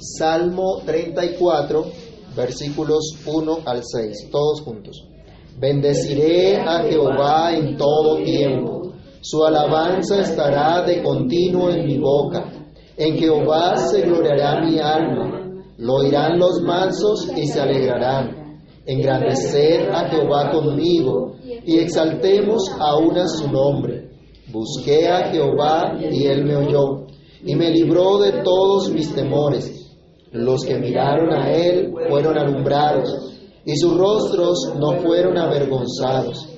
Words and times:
Salmo 0.00 0.80
34, 0.86 1.84
versículos 2.34 3.16
1 3.26 3.58
al 3.66 3.82
6, 3.84 4.30
todos 4.30 4.62
juntos. 4.62 5.06
Bendeciré 5.58 6.56
a 6.56 6.82
Jehová 6.84 7.54
en 7.54 7.76
todo 7.76 8.16
tiempo. 8.22 8.92
Su 9.20 9.44
alabanza 9.44 10.22
estará 10.22 10.82
de 10.86 11.02
continuo 11.02 11.68
en 11.70 11.84
mi 11.86 11.98
boca. 11.98 12.50
En 12.96 13.18
Jehová 13.18 13.76
se 13.76 14.00
gloriará 14.00 14.64
mi 14.64 14.78
alma. 14.78 15.64
Lo 15.76 15.96
oirán 15.96 16.38
los 16.38 16.62
mansos 16.62 17.28
y 17.36 17.46
se 17.46 17.60
alegrarán. 17.60 18.60
Engrandecer 18.86 19.90
a 19.90 20.08
Jehová 20.08 20.50
conmigo 20.50 21.34
y 21.44 21.78
exaltemos 21.78 22.70
aún 22.78 23.18
a 23.18 23.28
su 23.28 23.50
nombre. 23.50 24.10
Busqué 24.50 25.08
a 25.08 25.30
Jehová 25.30 25.98
y 26.00 26.24
él 26.24 26.44
me 26.44 26.56
oyó 26.56 27.06
y 27.44 27.54
me 27.54 27.70
libró 27.70 28.18
de 28.18 28.42
todos 28.42 28.90
mis 28.90 29.14
temores. 29.14 29.79
Los 30.32 30.64
que 30.64 30.78
miraron 30.78 31.32
a 31.32 31.50
él 31.50 31.92
fueron 32.08 32.38
alumbrados 32.38 33.34
y 33.64 33.76
sus 33.76 33.96
rostros 33.96 34.74
no 34.78 35.00
fueron 35.02 35.36
avergonzados. 35.36 36.48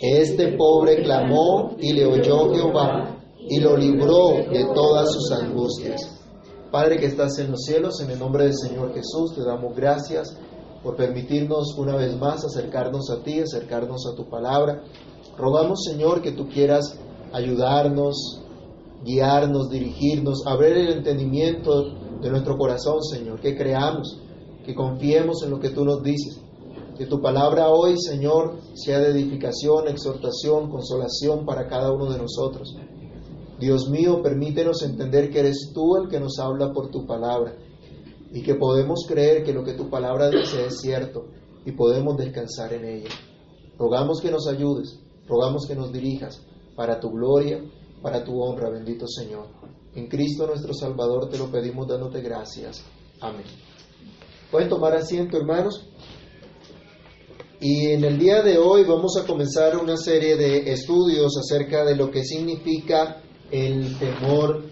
Este 0.00 0.56
pobre 0.56 1.02
clamó 1.02 1.76
y 1.78 1.92
le 1.92 2.06
oyó 2.06 2.54
Jehová 2.54 3.16
y 3.48 3.60
lo 3.60 3.76
libró 3.76 4.30
de 4.50 4.64
todas 4.74 5.12
sus 5.12 5.30
angustias. 5.32 6.14
Padre 6.70 6.98
que 6.98 7.06
estás 7.06 7.38
en 7.38 7.50
los 7.50 7.62
cielos, 7.62 8.00
en 8.00 8.10
el 8.10 8.18
nombre 8.18 8.44
del 8.44 8.56
Señor 8.56 8.94
Jesús, 8.94 9.34
te 9.34 9.42
damos 9.42 9.74
gracias 9.74 10.36
por 10.82 10.96
permitirnos 10.96 11.74
una 11.76 11.96
vez 11.96 12.16
más 12.18 12.44
acercarnos 12.44 13.10
a 13.10 13.22
ti, 13.22 13.40
acercarnos 13.40 14.06
a 14.06 14.14
tu 14.14 14.28
palabra. 14.28 14.82
Rogamos, 15.36 15.84
Señor, 15.84 16.22
que 16.22 16.32
tú 16.32 16.48
quieras 16.48 16.98
ayudarnos, 17.32 18.42
guiarnos, 19.04 19.70
dirigirnos, 19.70 20.46
abrir 20.46 20.76
el 20.76 20.98
entendimiento 20.98 22.07
de 22.20 22.30
nuestro 22.30 22.56
corazón, 22.56 23.02
Señor, 23.02 23.40
que 23.40 23.56
creamos, 23.56 24.20
que 24.64 24.74
confiemos 24.74 25.42
en 25.42 25.50
lo 25.50 25.60
que 25.60 25.70
tú 25.70 25.84
nos 25.84 26.02
dices. 26.02 26.40
Que 26.96 27.06
tu 27.06 27.20
palabra 27.20 27.68
hoy, 27.68 27.96
Señor, 27.96 28.58
sea 28.74 28.98
de 28.98 29.10
edificación, 29.10 29.86
exhortación, 29.88 30.68
consolación 30.68 31.46
para 31.46 31.68
cada 31.68 31.92
uno 31.92 32.10
de 32.10 32.18
nosotros. 32.18 32.76
Dios 33.60 33.88
mío, 33.88 34.20
permítenos 34.22 34.82
entender 34.82 35.30
que 35.30 35.40
eres 35.40 35.70
tú 35.74 35.96
el 35.96 36.08
que 36.08 36.20
nos 36.20 36.38
habla 36.38 36.72
por 36.72 36.90
tu 36.90 37.06
palabra 37.06 37.56
y 38.32 38.42
que 38.42 38.54
podemos 38.54 39.04
creer 39.08 39.42
que 39.42 39.52
lo 39.52 39.64
que 39.64 39.72
tu 39.74 39.88
palabra 39.88 40.28
dice 40.28 40.66
es 40.66 40.80
cierto 40.80 41.26
y 41.64 41.72
podemos 41.72 42.16
descansar 42.16 42.72
en 42.72 42.84
ella. 42.84 43.10
Rogamos 43.78 44.20
que 44.20 44.30
nos 44.30 44.48
ayudes, 44.48 45.00
rogamos 45.26 45.66
que 45.66 45.74
nos 45.74 45.92
dirijas 45.92 46.40
para 46.76 47.00
tu 47.00 47.10
gloria, 47.10 47.62
para 48.02 48.24
tu 48.24 48.40
honra, 48.40 48.70
bendito 48.70 49.06
Señor. 49.06 49.57
En 49.98 50.06
Cristo 50.06 50.46
nuestro 50.46 50.72
Salvador 50.72 51.28
te 51.28 51.36
lo 51.36 51.50
pedimos 51.50 51.88
dándote 51.88 52.20
gracias. 52.20 52.84
Amén. 53.20 53.42
Pueden 54.48 54.68
tomar 54.68 54.94
asiento, 54.94 55.36
hermanos. 55.36 55.88
Y 57.60 57.88
en 57.88 58.04
el 58.04 58.16
día 58.16 58.42
de 58.42 58.58
hoy 58.58 58.84
vamos 58.84 59.16
a 59.16 59.26
comenzar 59.26 59.76
una 59.76 59.96
serie 59.96 60.36
de 60.36 60.70
estudios 60.70 61.36
acerca 61.36 61.84
de 61.84 61.96
lo 61.96 62.12
que 62.12 62.22
significa 62.22 63.20
el 63.50 63.98
temor 63.98 64.66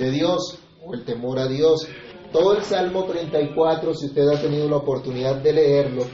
de 0.00 0.10
Dios 0.10 0.58
o 0.84 0.94
el 0.94 1.04
temor 1.04 1.38
a 1.38 1.46
Dios. 1.46 1.86
Todo 2.32 2.56
el 2.56 2.64
Salmo 2.64 3.04
34, 3.04 3.94
si 3.94 4.06
usted 4.06 4.26
ha 4.30 4.40
tenido 4.40 4.68
la 4.68 4.78
oportunidad 4.78 5.36
de 5.36 5.52
leerlo, 5.52 6.06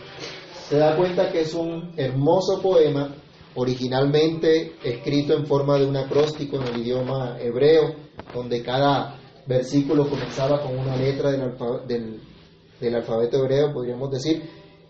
se 0.68 0.76
da 0.76 0.94
cuenta 0.94 1.32
que 1.32 1.40
es 1.40 1.54
un 1.54 1.94
hermoso 1.96 2.60
poema, 2.60 3.14
originalmente 3.54 4.74
escrito 4.84 5.32
en 5.32 5.46
forma 5.46 5.78
de 5.78 5.86
un 5.86 5.96
acróstico 5.96 6.56
en 6.56 6.64
el 6.64 6.82
idioma 6.82 7.38
hebreo, 7.40 8.07
donde 8.34 8.62
cada 8.62 9.18
versículo 9.46 10.08
comenzaba 10.08 10.62
con 10.62 10.78
una 10.78 10.96
letra 10.96 11.30
del, 11.30 12.94
alfabeto 12.94 13.38
hebreo, 13.38 13.72
podríamos 13.72 14.10
decir, 14.10 14.42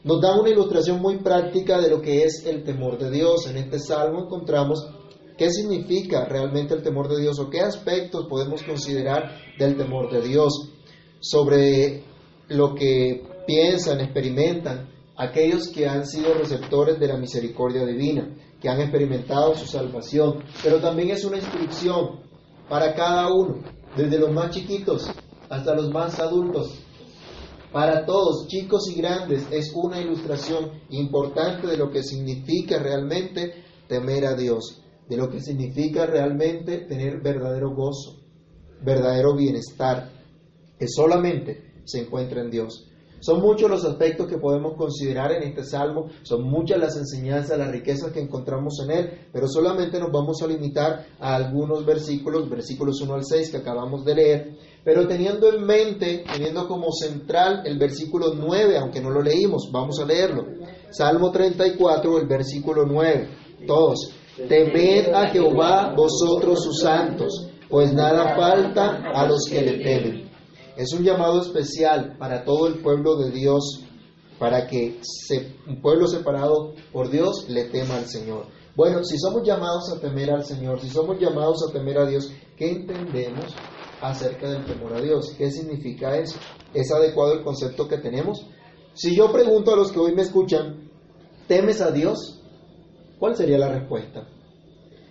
nos 0.05 0.21
da 0.21 0.39
una 0.39 0.51
ilustración 0.51 1.01
muy 1.01 1.19
práctica 1.19 1.81
de 1.81 1.91
lo 1.91 2.01
que 2.01 2.25
es 2.25 2.45
el 2.47 2.65
temor 2.65 2.99
de 2.99 3.11
Dios. 3.11 3.47
En 3.49 3.57
este 3.57 3.79
salmo 3.79 4.25
encontramos 4.25 4.85
¿Qué 5.39 5.51
significa 5.51 6.25
realmente 6.25 6.75
el 6.75 6.83
temor 6.83 7.09
de 7.09 7.21
Dios 7.21 7.39
o 7.39 7.49
qué 7.49 7.61
aspectos 7.61 8.27
podemos 8.29 8.61
considerar 8.65 9.37
del 9.57 9.77
temor 9.77 10.11
de 10.11 10.21
Dios? 10.21 10.73
Sobre 11.21 12.03
lo 12.49 12.75
que 12.75 13.23
piensan, 13.47 14.01
experimentan 14.01 14.89
aquellos 15.17 15.69
que 15.69 15.87
han 15.87 16.05
sido 16.05 16.35
receptores 16.35 16.99
de 16.99 17.07
la 17.07 17.17
misericordia 17.17 17.87
divina, 17.87 18.37
que 18.61 18.69
han 18.69 18.81
experimentado 18.81 19.55
su 19.55 19.67
salvación, 19.67 20.43
pero 20.65 20.81
también 20.81 21.11
es 21.11 21.25
una 21.25 21.37
instrucción 21.37 22.28
para 22.69 22.95
cada 22.95 23.33
uno, 23.33 23.63
desde 23.97 24.19
los 24.19 24.33
más 24.33 24.51
chiquitos 24.51 25.11
hasta 25.49 25.75
los 25.75 25.91
más 25.91 26.19
adultos. 26.21 26.79
Para 27.73 28.07
todos, 28.07 28.49
chicos 28.49 28.89
y 28.91 28.95
grandes, 28.95 29.47
es 29.51 29.73
una 29.75 30.01
ilustración 30.01 30.71
importante 30.91 31.67
de 31.67 31.77
lo 31.77 31.91
que 31.91 32.03
significa 32.03 32.79
realmente 32.79 33.65
temer 33.89 34.27
a 34.27 34.35
Dios 34.35 34.83
de 35.09 35.17
lo 35.17 35.31
que 35.31 35.41
significa 35.41 36.07
realmente 36.07 36.79
tener 36.87 37.21
verdadero 37.21 37.75
gozo, 37.75 38.21
verdadero 38.83 39.35
bienestar, 39.35 40.11
que 40.79 40.87
solamente 40.87 41.83
se 41.85 42.01
encuentra 42.01 42.43
en 42.43 42.51
Dios. 42.51 42.88
Son 43.21 43.41
muchos 43.41 43.69
los 43.69 43.85
aspectos 43.85 44.29
que 44.29 44.39
podemos 44.39 44.75
considerar 44.77 45.33
en 45.33 45.43
este 45.43 45.65
salmo, 45.65 46.07
son 46.23 46.45
muchas 46.45 46.79
las 46.79 46.97
enseñanzas, 46.97 47.59
las 47.59 47.71
riquezas 47.71 48.13
que 48.13 48.21
encontramos 48.21 48.81
en 48.85 48.91
él, 48.91 49.11
pero 49.33 49.49
solamente 49.49 49.99
nos 49.99 50.13
vamos 50.13 50.41
a 50.43 50.47
limitar 50.47 51.07
a 51.19 51.35
algunos 51.35 51.85
versículos, 51.85 52.49
versículos 52.49 53.01
1 53.01 53.15
al 53.15 53.25
6 53.25 53.51
que 53.51 53.57
acabamos 53.57 54.05
de 54.05 54.15
leer, 54.15 54.57
pero 54.85 55.07
teniendo 55.07 55.53
en 55.53 55.65
mente, 55.65 56.25
teniendo 56.33 56.67
como 56.69 56.93
central 56.93 57.63
el 57.65 57.79
versículo 57.79 58.35
9, 58.35 58.79
aunque 58.79 59.01
no 59.01 59.11
lo 59.11 59.21
leímos, 59.21 59.69
vamos 59.73 59.99
a 60.01 60.07
leerlo. 60.07 60.47
Salmo 60.91 61.31
34, 61.31 62.19
el 62.19 62.27
versículo 62.27 62.87
9, 62.87 63.29
todos. 63.67 64.13
Temed 64.49 65.13
a 65.13 65.29
Jehová 65.31 65.93
vosotros 65.97 66.63
sus 66.63 66.81
santos, 66.81 67.49
pues 67.69 67.93
nada 67.93 68.37
falta 68.37 69.03
a 69.13 69.27
los 69.27 69.45
que 69.51 69.63
le 69.63 69.83
temen. 69.83 70.28
Es 70.79 70.93
un 70.93 71.03
llamado 71.03 71.43
especial 71.43 72.17
para 72.19 72.45
todo 72.45 72.69
el 72.69 72.81
pueblo 72.81 73.17
de 73.17 73.33
Dios, 73.33 73.83
para 74.39 74.69
que 74.69 75.01
un 75.67 75.83
pueblo 75.83 76.07
separado 76.07 76.75
por 76.93 77.11
Dios 77.11 77.47
le 77.49 77.65
tema 77.65 77.97
al 77.97 78.07
Señor. 78.07 78.47
Bueno, 78.77 79.03
si 79.03 79.19
somos 79.19 79.43
llamados 79.45 79.93
a 79.93 80.01
temer 80.01 80.31
al 80.31 80.45
Señor, 80.45 80.81
si 80.81 80.89
somos 80.89 81.19
llamados 81.19 81.69
a 81.69 81.73
temer 81.73 81.99
a 81.99 82.07
Dios, 82.07 82.31
¿qué 82.57 82.71
entendemos 82.71 83.57
acerca 84.01 84.51
del 84.51 84.65
temor 84.67 84.95
a 84.95 85.01
Dios? 85.01 85.35
¿Qué 85.37 85.51
significa 85.51 86.17
eso? 86.17 86.39
¿Es 86.73 86.93
adecuado 86.93 87.33
el 87.33 87.43
concepto 87.43 87.89
que 87.89 87.99
tenemos? 87.99 88.47
Si 88.95 89.17
yo 89.17 89.33
pregunto 89.33 89.73
a 89.73 89.77
los 89.77 89.91
que 89.91 89.99
hoy 89.99 90.15
me 90.15 90.23
escuchan, 90.23 90.93
¿temes 91.49 91.81
a 91.81 91.91
Dios? 91.91 92.41
¿Cuál 93.19 93.35
sería 93.35 93.59
la 93.59 93.81
respuesta? 93.81 94.29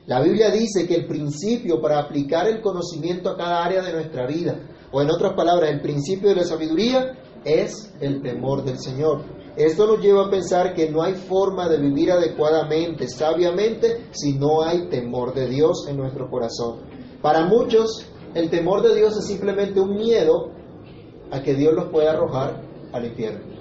La 0.05 0.21
Biblia 0.21 0.49
dice 0.49 0.87
que 0.87 0.95
el 0.95 1.07
principio 1.07 1.81
para 1.81 1.99
aplicar 1.99 2.47
el 2.47 2.61
conocimiento 2.61 3.29
a 3.29 3.35
cada 3.35 3.65
área 3.65 3.81
de 3.81 3.91
nuestra 3.91 4.25
vida, 4.25 4.57
o 4.91 5.01
en 5.01 5.09
otras 5.09 5.33
palabras, 5.33 5.69
el 5.71 5.81
principio 5.81 6.29
de 6.29 6.35
la 6.35 6.43
sabiduría, 6.43 7.17
es 7.43 7.93
el 7.99 8.21
temor 8.21 8.63
del 8.63 8.79
Señor. 8.79 9.23
Esto 9.55 9.87
nos 9.87 9.99
lleva 9.99 10.27
a 10.27 10.29
pensar 10.29 10.73
que 10.73 10.89
no 10.89 11.01
hay 11.01 11.15
forma 11.15 11.67
de 11.67 11.77
vivir 11.77 12.11
adecuadamente, 12.11 13.07
sabiamente, 13.07 14.07
si 14.11 14.33
no 14.33 14.61
hay 14.61 14.87
temor 14.87 15.33
de 15.33 15.47
Dios 15.47 15.87
en 15.89 15.97
nuestro 15.97 16.29
corazón. 16.29 16.81
Para 17.21 17.45
muchos, 17.45 18.05
el 18.35 18.49
temor 18.49 18.83
de 18.83 18.95
Dios 18.95 19.17
es 19.17 19.25
simplemente 19.25 19.79
un 19.79 19.95
miedo 19.95 20.51
a 21.31 21.41
que 21.41 21.55
Dios 21.55 21.73
los 21.73 21.89
pueda 21.89 22.11
arrojar 22.11 22.61
al 22.93 23.05
infierno. 23.05 23.57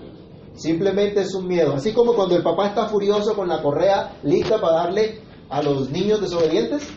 Simplemente 0.55 1.21
es 1.21 1.35
un 1.35 1.47
miedo. 1.47 1.75
Así 1.75 1.93
como 1.93 2.15
cuando 2.15 2.37
el 2.37 2.43
papá 2.43 2.69
está 2.69 2.87
furioso 2.87 3.35
con 3.35 3.49
la 3.49 3.63
correa 3.63 4.19
lista 4.23 4.61
para 4.61 4.85
darle 4.85 5.21
a 5.49 5.63
los 5.63 5.91
niños 5.91 6.21
desobedientes. 6.21 6.89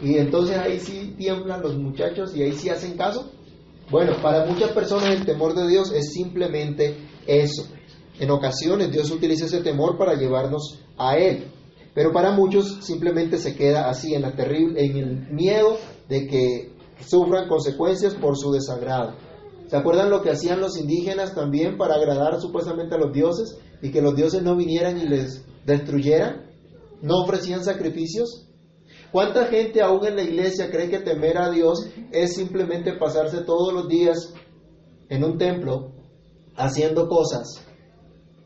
Y 0.00 0.18
entonces 0.18 0.56
ahí 0.58 0.78
sí 0.78 1.14
tiemblan 1.16 1.62
los 1.62 1.76
muchachos 1.76 2.36
y 2.36 2.42
ahí 2.42 2.52
sí 2.52 2.68
hacen 2.68 2.96
caso. 2.96 3.30
Bueno, 3.90 4.12
para 4.20 4.44
muchas 4.46 4.72
personas 4.72 5.10
el 5.10 5.24
temor 5.24 5.54
de 5.54 5.68
Dios 5.68 5.92
es 5.92 6.12
simplemente 6.12 6.96
eso. 7.26 7.66
En 8.18 8.30
ocasiones 8.30 8.90
Dios 8.90 9.10
utiliza 9.10 9.46
ese 9.46 9.62
temor 9.62 9.96
para 9.96 10.14
llevarnos 10.14 10.80
a 10.98 11.16
Él. 11.16 11.52
Pero 11.94 12.12
para 12.12 12.32
muchos 12.32 12.84
simplemente 12.84 13.38
se 13.38 13.54
queda 13.54 13.88
así 13.88 14.14
en 14.14 14.22
la 14.22 14.34
terrible, 14.34 14.84
en 14.84 14.96
el 14.96 15.30
miedo 15.30 15.78
de 16.08 16.26
que 16.26 16.72
sufran 17.00 17.48
consecuencias 17.48 18.14
por 18.14 18.36
su 18.36 18.52
desagrado. 18.52 19.14
¿Se 19.68 19.76
acuerdan 19.76 20.10
lo 20.10 20.22
que 20.22 20.30
hacían 20.30 20.60
los 20.60 20.78
indígenas 20.78 21.34
también 21.34 21.76
para 21.76 21.94
agradar 21.94 22.40
supuestamente 22.40 22.94
a 22.94 22.98
los 22.98 23.12
dioses 23.12 23.58
y 23.82 23.90
que 23.90 24.02
los 24.02 24.14
dioses 24.14 24.42
no 24.42 24.56
vinieran 24.56 24.98
y 24.98 25.08
les 25.08 25.44
destruyeran? 25.64 26.50
¿No 27.02 27.22
ofrecían 27.22 27.64
sacrificios? 27.64 28.45
¿Cuánta 29.16 29.46
gente 29.46 29.80
aún 29.80 30.06
en 30.06 30.16
la 30.16 30.24
iglesia 30.24 30.70
cree 30.70 30.90
que 30.90 30.98
temer 30.98 31.38
a 31.38 31.48
Dios 31.48 31.88
es 32.12 32.34
simplemente 32.34 32.98
pasarse 32.98 33.44
todos 33.44 33.72
los 33.72 33.88
días 33.88 34.34
en 35.08 35.24
un 35.24 35.38
templo 35.38 35.92
haciendo 36.54 37.08
cosas 37.08 37.64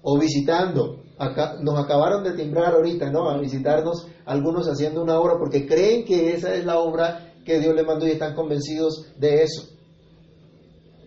o 0.01 0.17
visitando? 0.17 1.03
Acá, 1.19 1.57
nos 1.61 1.77
acabaron 1.77 2.23
de 2.23 2.35
timbrar 2.35 2.73
ahorita, 2.73 3.11
¿no? 3.11 3.29
A 3.29 3.41
visitarnos 3.41 4.07
algunos 4.25 4.69
haciendo 4.69 5.03
una 5.03 5.19
obra 5.19 5.39
porque 5.41 5.67
creen 5.67 6.05
que 6.05 6.35
esa 6.35 6.55
es 6.55 6.65
la 6.65 6.79
obra 6.79 7.35
que 7.45 7.59
Dios 7.59 7.75
le 7.75 7.83
mandó 7.83 8.07
y 8.07 8.13
están 8.13 8.37
convencidos 8.37 9.07
de 9.19 9.43
eso. 9.43 9.71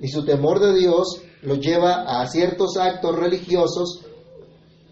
Y 0.01 0.09
su 0.09 0.25
temor 0.25 0.59
de 0.59 0.77
Dios 0.77 1.21
lo 1.41 1.55
lleva 1.55 2.19
a 2.19 2.27
ciertos 2.27 2.75
actos 2.75 3.15
religiosos 3.15 4.05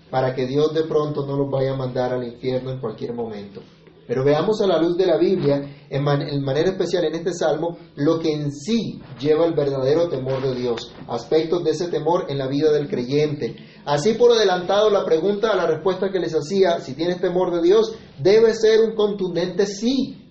para 0.09 0.33
que 0.33 0.47
Dios 0.47 0.73
de 0.73 0.85
pronto 0.85 1.27
no 1.27 1.35
los 1.35 1.51
vaya 1.51 1.73
a 1.73 1.75
mandar 1.75 2.13
al 2.13 2.23
infierno 2.25 2.71
en 2.71 2.79
cualquier 2.79 3.13
momento. 3.13 3.61
Pero 4.11 4.25
veamos 4.25 4.59
a 4.59 4.67
la 4.67 4.77
luz 4.77 4.97
de 4.97 5.05
la 5.05 5.17
Biblia, 5.17 5.85
en, 5.89 6.03
manera 6.03 6.71
especial 6.71 7.05
en 7.05 7.15
este 7.15 7.31
salmo, 7.31 7.77
lo 7.95 8.19
que 8.19 8.33
en 8.33 8.51
sí 8.51 9.01
lleva 9.21 9.45
el 9.45 9.53
verdadero 9.53 10.09
temor 10.09 10.41
de 10.41 10.53
Dios, 10.53 10.93
aspectos 11.07 11.63
de 11.63 11.71
ese 11.71 11.87
temor 11.87 12.25
en 12.27 12.37
la 12.37 12.49
vida 12.49 12.73
del 12.73 12.89
creyente. 12.89 13.55
Así 13.85 14.15
por 14.15 14.33
adelantado 14.33 14.89
la 14.89 15.05
pregunta, 15.05 15.55
la 15.55 15.65
respuesta 15.65 16.11
que 16.11 16.19
les 16.19 16.33
hacía, 16.33 16.81
si 16.81 16.93
tienes 16.93 17.21
temor 17.21 17.55
de 17.55 17.61
Dios, 17.61 17.95
debe 18.21 18.53
ser 18.53 18.81
un 18.81 18.95
contundente 18.95 19.65
sí. 19.65 20.27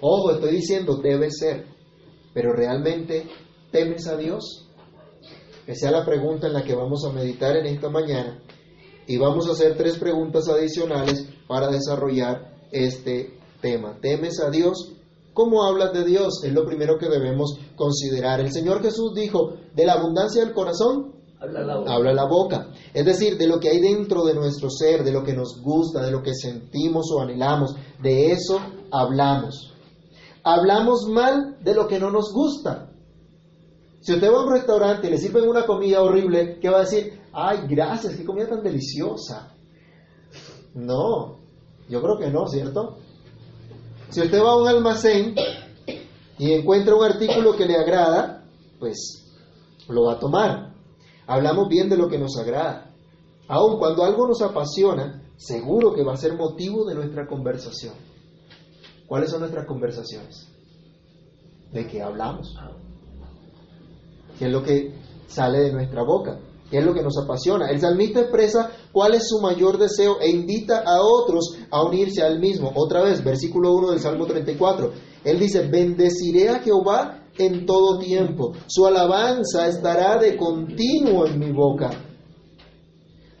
Ojo, 0.00 0.30
estoy 0.30 0.52
diciendo 0.52 0.94
debe 1.02 1.32
ser, 1.32 1.66
pero 2.32 2.52
realmente 2.52 3.26
temes 3.72 4.06
a 4.06 4.16
Dios. 4.16 4.68
Esa 5.66 5.86
es 5.86 5.92
la 5.92 6.04
pregunta 6.04 6.46
en 6.46 6.52
la 6.52 6.62
que 6.62 6.76
vamos 6.76 7.04
a 7.04 7.12
meditar 7.12 7.56
en 7.56 7.66
esta 7.66 7.90
mañana 7.90 8.40
y 9.08 9.16
vamos 9.16 9.48
a 9.48 9.54
hacer 9.54 9.76
tres 9.76 9.98
preguntas 9.98 10.48
adicionales 10.48 11.28
para 11.48 11.66
desarrollar 11.66 12.54
este 12.84 13.38
tema. 13.60 13.98
¿Temes 14.00 14.40
a 14.40 14.50
Dios? 14.50 14.92
¿Cómo 15.32 15.64
hablas 15.64 15.92
de 15.92 16.04
Dios? 16.04 16.42
Es 16.44 16.52
lo 16.52 16.64
primero 16.64 16.98
que 16.98 17.08
debemos 17.08 17.58
considerar. 17.76 18.40
El 18.40 18.52
Señor 18.52 18.82
Jesús 18.82 19.12
dijo, 19.14 19.54
de 19.74 19.84
la 19.84 19.94
abundancia 19.94 20.44
del 20.44 20.54
corazón, 20.54 21.14
habla 21.38 21.60
la, 21.60 21.76
boca. 21.76 21.92
habla 21.92 22.12
la 22.14 22.24
boca. 22.24 22.68
Es 22.94 23.04
decir, 23.04 23.36
de 23.36 23.46
lo 23.46 23.60
que 23.60 23.68
hay 23.68 23.80
dentro 23.80 24.24
de 24.24 24.34
nuestro 24.34 24.70
ser, 24.70 25.04
de 25.04 25.12
lo 25.12 25.22
que 25.22 25.34
nos 25.34 25.60
gusta, 25.60 26.02
de 26.02 26.10
lo 26.10 26.22
que 26.22 26.34
sentimos 26.34 27.10
o 27.12 27.20
anhelamos, 27.20 27.74
de 28.02 28.32
eso 28.32 28.60
hablamos. 28.90 29.74
Hablamos 30.42 31.06
mal 31.08 31.58
de 31.62 31.74
lo 31.74 31.86
que 31.86 31.98
no 31.98 32.10
nos 32.10 32.32
gusta. 32.32 32.90
Si 34.00 34.12
usted 34.12 34.32
va 34.32 34.38
a 34.38 34.44
un 34.44 34.52
restaurante 34.52 35.08
y 35.08 35.10
le 35.10 35.18
sirven 35.18 35.48
una 35.48 35.66
comida 35.66 36.00
horrible, 36.00 36.60
¿qué 36.60 36.70
va 36.70 36.78
a 36.78 36.82
decir? 36.82 37.20
Ay, 37.32 37.66
gracias, 37.68 38.16
qué 38.16 38.24
comida 38.24 38.48
tan 38.48 38.62
deliciosa. 38.62 39.52
No, 40.74 41.45
yo 41.88 42.02
creo 42.02 42.18
que 42.18 42.30
no, 42.30 42.46
¿cierto? 42.46 42.98
Si 44.10 44.20
usted 44.20 44.40
va 44.40 44.52
a 44.52 44.56
un 44.56 44.68
almacén 44.68 45.34
y 46.38 46.52
encuentra 46.52 46.94
un 46.94 47.04
artículo 47.04 47.56
que 47.56 47.66
le 47.66 47.76
agrada, 47.76 48.44
pues 48.78 49.24
lo 49.88 50.04
va 50.04 50.14
a 50.14 50.18
tomar. 50.18 50.74
Hablamos 51.26 51.68
bien 51.68 51.88
de 51.88 51.96
lo 51.96 52.08
que 52.08 52.18
nos 52.18 52.36
agrada. 52.38 52.90
Aun 53.48 53.78
cuando 53.78 54.04
algo 54.04 54.26
nos 54.26 54.42
apasiona, 54.42 55.22
seguro 55.36 55.94
que 55.94 56.04
va 56.04 56.14
a 56.14 56.16
ser 56.16 56.34
motivo 56.34 56.84
de 56.84 56.94
nuestra 56.94 57.26
conversación. 57.26 57.94
¿Cuáles 59.06 59.30
son 59.30 59.40
nuestras 59.40 59.66
conversaciones? 59.66 60.48
¿De 61.72 61.86
qué 61.86 62.02
hablamos? 62.02 62.54
¿Qué 64.38 64.46
es 64.46 64.52
lo 64.52 64.62
que 64.62 64.94
sale 65.28 65.60
de 65.60 65.72
nuestra 65.72 66.02
boca? 66.02 66.38
¿Qué 66.70 66.78
es 66.78 66.84
lo 66.84 66.94
que 66.94 67.02
nos 67.02 67.16
apasiona? 67.16 67.70
El 67.70 67.80
salmista 67.80 68.20
expresa 68.20 68.70
cuál 68.92 69.14
es 69.14 69.28
su 69.28 69.40
mayor 69.40 69.78
deseo 69.78 70.18
e 70.20 70.30
invita 70.30 70.82
a 70.84 71.00
otros 71.00 71.56
a 71.70 71.82
unirse 71.82 72.22
al 72.22 72.40
mismo. 72.40 72.72
Otra 72.74 73.02
vez, 73.02 73.22
versículo 73.22 73.72
1 73.72 73.90
del 73.92 74.00
Salmo 74.00 74.26
34. 74.26 74.92
Él 75.24 75.38
dice, 75.38 75.68
bendeciré 75.68 76.48
a 76.48 76.58
Jehová 76.58 77.22
en 77.38 77.66
todo 77.66 77.98
tiempo. 77.98 78.52
Su 78.66 78.86
alabanza 78.86 79.68
estará 79.68 80.18
de 80.18 80.36
continuo 80.36 81.26
en 81.26 81.38
mi 81.38 81.52
boca. 81.52 81.90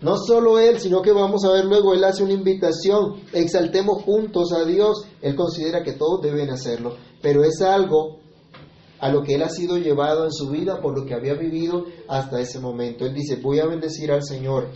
No 0.00 0.16
solo 0.18 0.58
él, 0.58 0.78
sino 0.78 1.00
que 1.00 1.10
vamos 1.10 1.44
a 1.44 1.52
ver 1.52 1.64
luego, 1.64 1.94
él 1.94 2.04
hace 2.04 2.22
una 2.22 2.34
invitación, 2.34 3.22
exaltemos 3.32 4.02
juntos 4.02 4.52
a 4.52 4.64
Dios. 4.64 5.04
Él 5.22 5.34
considera 5.34 5.82
que 5.82 5.92
todos 5.92 6.20
deben 6.20 6.50
hacerlo, 6.50 6.96
pero 7.22 7.42
es 7.42 7.62
algo 7.62 8.18
a 8.98 9.10
lo 9.10 9.22
que 9.22 9.34
él 9.34 9.42
ha 9.42 9.48
sido 9.48 9.78
llevado 9.78 10.24
en 10.24 10.32
su 10.32 10.50
vida 10.50 10.80
por 10.80 10.98
lo 10.98 11.04
que 11.04 11.14
había 11.14 11.34
vivido 11.34 11.86
hasta 12.08 12.40
ese 12.40 12.60
momento. 12.60 13.04
Él 13.04 13.14
dice, 13.14 13.36
voy 13.36 13.58
a 13.58 13.66
bendecir 13.66 14.10
al 14.10 14.22
Señor 14.22 14.68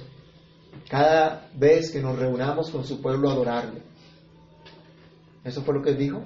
cada 0.89 1.49
vez 1.55 1.91
que 1.91 2.01
nos 2.01 2.19
reunamos 2.19 2.71
con 2.71 2.85
su 2.85 3.01
pueblo 3.01 3.29
a 3.29 3.33
adorarle. 3.33 3.83
¿Eso 5.45 5.63
fue 5.63 5.75
lo 5.75 5.83
que 5.83 5.91
él 5.91 5.99
dijo? 5.99 6.23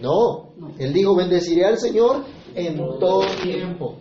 No, 0.00 0.52
él 0.78 0.92
dijo, 0.92 1.14
bendeciré 1.14 1.64
al 1.64 1.78
Señor 1.78 2.24
en 2.54 2.76
todo 2.76 3.24
tiempo, 3.42 3.98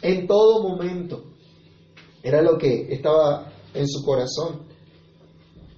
en 0.00 0.26
todo 0.26 0.62
momento. 0.62 1.24
Era 2.22 2.40
lo 2.42 2.56
que 2.56 2.92
estaba 2.92 3.52
en 3.74 3.86
su 3.86 4.04
corazón, 4.04 4.62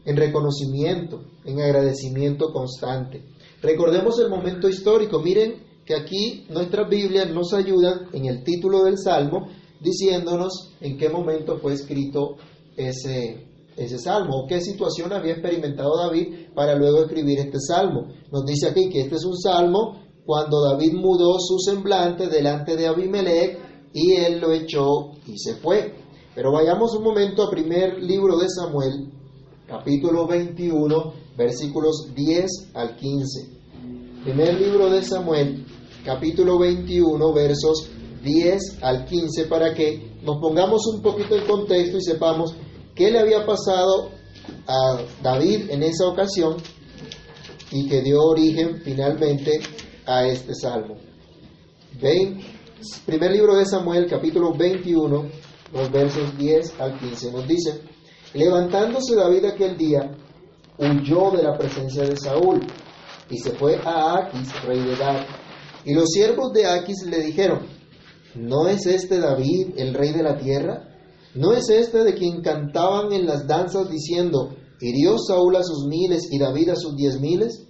en 0.05 0.17
reconocimiento, 0.17 1.25
en 1.45 1.61
agradecimiento 1.61 2.53
constante. 2.53 3.23
Recordemos 3.61 4.19
el 4.21 4.29
momento 4.29 4.69
histórico, 4.69 5.21
miren 5.21 5.64
que 5.85 5.95
aquí 5.95 6.47
nuestras 6.49 6.89
Biblias 6.89 7.31
nos 7.31 7.53
ayudan 7.53 8.09
en 8.13 8.27
el 8.27 8.43
título 8.43 8.85
del 8.85 8.99
Salmo 8.99 9.49
diciéndonos 9.81 10.73
en 10.81 10.97
qué 10.97 11.09
momento 11.09 11.59
fue 11.59 11.75
escrito 11.75 12.37
ese, 12.77 13.47
ese 13.77 13.99
salmo 13.99 14.41
o 14.41 14.47
qué 14.47 14.61
situación 14.61 15.13
había 15.13 15.33
experimentado 15.33 15.97
David 15.97 16.49
para 16.55 16.75
luego 16.75 17.03
escribir 17.03 17.39
este 17.39 17.59
salmo. 17.61 18.09
Nos 18.33 18.45
dice 18.47 18.69
aquí 18.69 18.89
que 18.89 19.03
este 19.03 19.17
es 19.17 19.25
un 19.25 19.37
salmo 19.37 20.01
cuando 20.25 20.63
David 20.63 20.95
mudó 20.95 21.39
su 21.39 21.59
semblante 21.59 22.29
delante 22.29 22.77
de 22.77 22.87
Abimelech 22.87 23.59
y 23.93 24.13
él 24.15 24.41
lo 24.41 24.53
echó 24.53 25.13
y 25.27 25.39
se 25.39 25.55
fue. 25.57 25.95
Pero 26.35 26.51
vayamos 26.51 26.97
un 26.97 27.05
momento 27.05 27.45
al 27.45 27.51
primer 27.51 28.03
libro 28.03 28.39
de 28.39 28.49
Samuel, 28.49 29.13
capítulo 29.69 30.27
21, 30.27 31.13
versículos 31.37 32.09
10 32.15 32.71
al 32.75 32.97
15. 32.97 33.55
Primer 34.25 34.61
libro 34.61 34.91
de 34.91 35.03
Samuel, 35.03 35.65
capítulo 36.05 36.59
21, 36.59 37.33
versos 37.33 37.91
10 38.23 38.83
al 38.83 39.05
15, 39.07 39.45
para 39.47 39.75
que 39.75 40.15
nos 40.23 40.39
pongamos 40.39 40.87
un 40.87 41.03
poquito 41.03 41.37
en 41.37 41.47
contexto 41.47 41.99
y 41.99 42.03
sepamos 42.03 42.55
qué 42.95 43.11
le 43.11 43.21
había 43.21 43.45
pasado 43.45 44.11
a 44.67 45.01
David 45.23 45.71
en 45.71 45.83
esa 45.83 46.07
ocasión 46.07 46.57
y 47.71 47.89
que 47.89 48.03
dio 48.03 48.21
origen 48.23 48.81
finalmente 48.85 49.61
a 50.07 50.27
este 50.27 50.55
salmo. 50.55 50.97
Ven, 52.01 52.41
primer 53.07 53.33
libro 53.33 53.57
de 53.57 53.65
Samuel, 53.65 54.07
capítulo 54.09 54.53
21, 54.55 55.25
los 55.73 55.91
versos 55.91 56.37
10 56.37 56.81
al 56.81 56.99
15, 56.99 57.33
nos 57.33 57.49
dice, 57.49 57.81
levantándose 58.35 59.15
David 59.15 59.45
aquel 59.47 59.77
día, 59.77 60.11
huyó 60.79 61.31
de 61.31 61.43
la 61.43 61.57
presencia 61.57 62.05
de 62.05 62.17
Saúl 62.17 62.61
y 63.31 63.39
se 63.39 63.53
fue 63.53 63.77
a 63.85 64.19
Aquis, 64.19 64.63
rey 64.63 64.81
de 64.81 64.97
Gad. 64.97 65.44
Y 65.85 65.95
los 65.95 66.11
siervos 66.11 66.53
de 66.53 66.67
Aquis 66.67 67.05
le 67.07 67.21
dijeron, 67.21 67.61
¿no 68.35 68.69
es 68.69 68.87
este 68.87 69.19
David 69.21 69.75
el 69.77 69.95
rey 69.95 70.13
de 70.13 70.23
la 70.23 70.39
tierra? 70.39 70.89
¿No 71.35 71.53
es 71.53 71.69
este 71.69 72.05
de 72.05 72.15
quien 72.15 72.43
cantaban 72.43 73.13
en 73.13 73.27
las 73.27 73.47
danzas 73.47 73.91
diciendo, 73.91 74.55
hirió 74.81 75.19
Saúl 75.19 75.57
a 75.57 75.63
sus 75.63 75.87
miles 75.87 76.29
y 76.31 76.39
David 76.39 76.71
a 76.71 76.77
sus 76.77 76.97
diez 76.97 77.21
miles? 77.21 77.67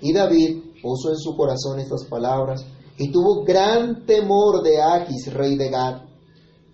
Y 0.00 0.12
David 0.12 0.58
puso 0.82 1.10
en 1.10 1.16
su 1.16 1.36
corazón 1.36 1.78
estas 1.78 2.04
palabras 2.06 2.66
y 2.98 3.10
tuvo 3.10 3.44
gran 3.44 4.04
temor 4.04 4.62
de 4.62 4.82
Aquis, 4.82 5.32
rey 5.32 5.56
de 5.56 5.70
Gad, 5.70 6.02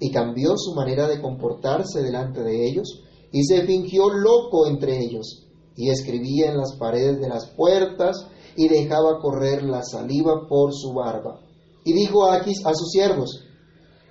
y 0.01 0.11
cambió 0.11 0.57
su 0.57 0.75
manera 0.75 1.07
de 1.07 1.21
comportarse 1.21 2.03
delante 2.03 2.43
de 2.43 2.69
ellos 2.69 3.03
y 3.33 3.45
se 3.45 3.63
fingió 3.67 4.09
loco 4.09 4.67
entre 4.67 4.99
ellos 4.99 5.45
y 5.77 5.91
escribía 5.91 6.51
en 6.51 6.57
las 6.57 6.75
paredes 6.77 7.21
de 7.21 7.29
las 7.29 7.47
puertas 7.51 8.27
y 8.57 8.69
dejaba 8.69 9.19
correr 9.21 9.63
la 9.63 9.83
saliva 9.83 10.47
por 10.49 10.73
su 10.73 10.93
barba. 10.93 11.41
Y 11.85 11.93
dijo 11.93 12.31
Aquis 12.31 12.65
a 12.65 12.75
sus 12.75 12.91
siervos, 12.91 13.45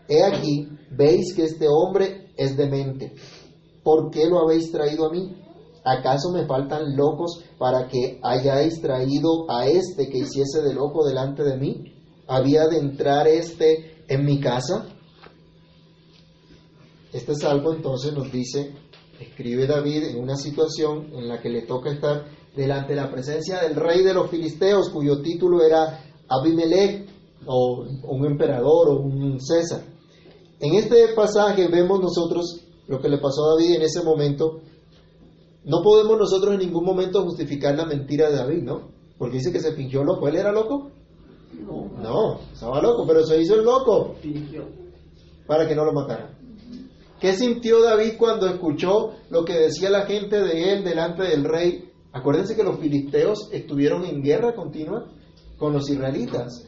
He 0.08 0.24
aquí, 0.24 0.68
veis 0.92 1.34
que 1.36 1.44
este 1.44 1.68
hombre 1.68 2.34
es 2.38 2.56
demente. 2.56 3.14
¿Por 3.84 4.10
qué 4.10 4.26
lo 4.26 4.40
habéis 4.40 4.72
traído 4.72 5.08
a 5.08 5.12
mí? 5.12 5.36
¿Acaso 5.84 6.32
me 6.32 6.46
faltan 6.46 6.96
locos 6.96 7.44
para 7.58 7.88
que 7.88 8.20
hayáis 8.24 8.82
traído 8.82 9.50
a 9.50 9.68
este 9.68 10.10
que 10.10 10.20
hiciese 10.20 10.62
de 10.62 10.74
loco 10.74 11.06
delante 11.06 11.44
de 11.44 11.58
mí? 11.58 11.94
¿Había 12.28 12.68
de 12.68 12.80
entrar 12.80 13.28
este 13.28 14.04
en 14.08 14.26
mi 14.26 14.40
casa? 14.40 14.86
Este 17.14 17.36
salvo 17.36 17.74
entonces 17.74 18.14
nos 18.14 18.32
dice 18.32 18.74
escribe 19.20 19.66
David 19.66 20.04
en 20.04 20.20
una 20.20 20.36
situación 20.36 21.14
en 21.14 21.28
la 21.28 21.42
que 21.42 21.50
le 21.50 21.64
toca 21.64 21.92
estar 21.92 22.26
delante 22.58 22.94
de 22.94 23.02
la 23.02 23.12
presencia 23.12 23.62
del 23.62 23.76
rey 23.76 24.04
de 24.04 24.14
los 24.14 24.30
filisteos, 24.30 24.90
cuyo 24.90 25.22
título 25.22 25.64
era 25.64 26.04
Abimelech, 26.28 27.08
o 27.46 27.86
un 28.10 28.26
emperador, 28.26 28.90
o 28.90 29.00
un 29.00 29.40
César. 29.40 29.82
En 30.60 30.74
este 30.74 31.10
pasaje 31.16 31.68
vemos 31.68 32.02
nosotros 32.02 32.66
lo 32.88 33.00
que 33.00 33.10
le 33.10 33.20
pasó 33.20 33.46
a 33.46 33.50
David 33.54 33.76
en 33.76 33.82
ese 33.84 34.04
momento. 34.04 34.60
No 35.64 35.82
podemos 35.84 36.18
nosotros 36.18 36.56
en 36.56 36.62
ningún 36.62 36.84
momento 36.84 37.24
justificar 37.24 37.76
la 37.76 37.86
mentira 37.86 38.30
de 38.30 38.38
David, 38.38 38.64
¿no? 38.64 38.90
Porque 39.18 39.38
dice 39.38 39.52
que 39.52 39.60
se 39.60 39.74
fingió 39.74 40.04
loco. 40.04 40.28
¿Él 40.28 40.38
era 40.38 40.52
loco? 40.52 40.90
No. 41.54 41.92
No, 42.02 42.40
estaba 42.54 42.82
loco, 42.82 43.06
pero 43.06 43.24
se 43.24 43.40
hizo 43.40 43.56
el 43.56 43.66
loco. 43.66 44.16
Fingió. 44.20 44.66
Para 45.46 45.68
que 45.68 45.76
no 45.76 45.86
lo 45.86 45.94
mataran. 45.94 46.36
¿Qué 47.20 47.34
sintió 47.34 47.82
David 47.82 48.14
cuando 48.18 48.48
escuchó 48.48 49.14
lo 49.30 49.44
que 49.44 49.54
decía 49.54 49.90
la 49.90 50.06
gente 50.06 50.40
de 50.40 50.74
él 50.74 50.84
delante 50.84 51.24
del 51.24 51.44
rey? 51.44 51.87
Acuérdense 52.12 52.56
que 52.56 52.64
los 52.64 52.80
filisteos 52.80 53.50
estuvieron 53.52 54.06
en 54.06 54.22
guerra 54.22 54.56
continua 54.56 55.06
con 55.58 55.74
los 55.74 55.90
israelitas. 55.90 56.66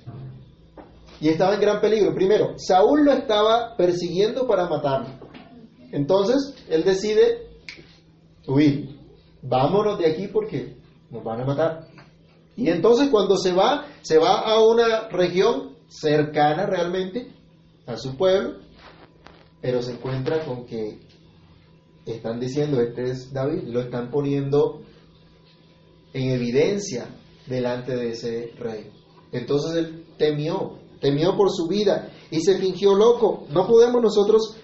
y 1.22 1.28
estaba 1.28 1.56
en 1.56 1.62
gran 1.62 1.82
peligro. 1.82 2.14
Primero, 2.14 2.54
Saúl 2.58 3.04
lo 3.04 3.12
estaba 3.12 3.76
persiguiendo 3.76 4.48
para 4.48 4.70
matarlo. 4.70 5.10
Entonces, 5.92 6.56
él 6.70 6.84
decide 6.86 7.50
huir. 8.48 8.98
Vámonos 9.42 10.00
de 10.00 10.08
aquí 10.08 10.28
porque 10.28 10.78
nos 11.10 11.24
van 11.24 11.42
a 11.42 11.46
matar. 11.46 11.88
Y 12.56 12.70
entonces 12.70 13.10
cuando 13.10 13.38
se 13.38 13.54
va, 13.54 13.86
se 14.02 14.18
va 14.18 14.40
a 14.42 14.62
una 14.62 15.08
región 15.10 15.76
cercana 15.88 16.66
realmente 16.66 17.32
a 17.86 17.96
su 17.96 18.18
pueblo, 18.18 18.58
pero 19.62 19.82
se 19.82 19.94
encuentra 19.94 20.46
con 20.46 20.66
que 20.66 21.00
están 22.06 22.40
diciendo, 22.40 22.82
este 22.82 23.12
es 23.12 23.32
David, 23.32 23.64
lo 23.64 23.82
están 23.82 24.10
poniendo 24.10 24.82
en 26.14 26.32
evidencia 26.32 27.08
delante 27.48 27.96
de 27.96 28.12
ese 28.12 28.54
rey. 28.58 28.92
Entonces 29.32 29.76
él 29.76 30.06
temió, 30.18 30.78
temió 31.02 31.36
por 31.36 31.52
su 31.52 31.68
vida 31.68 32.10
y 32.32 32.42
se 32.42 32.58
fingió 32.58 32.96
loco. 32.96 33.46
No 33.50 33.68
podemos 33.68 34.02
nosotros 34.02 34.58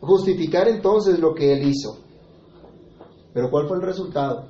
justificar 0.00 0.68
entonces 0.68 1.18
lo 1.18 1.34
que 1.34 1.52
él 1.52 1.68
hizo. 1.68 1.98
Pero 3.32 3.50
¿cuál 3.50 3.68
fue 3.68 3.78
el 3.78 3.82
resultado? 3.82 4.48